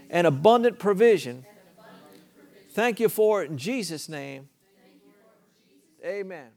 and 0.09 0.25
abundant 0.25 0.79
provision. 0.79 1.45
Thank 2.71 2.99
you 2.99 3.07
for 3.07 3.43
it 3.43 3.51
in 3.51 3.59
Jesus' 3.59 4.09
name. 4.09 4.49
Amen. 6.03 6.47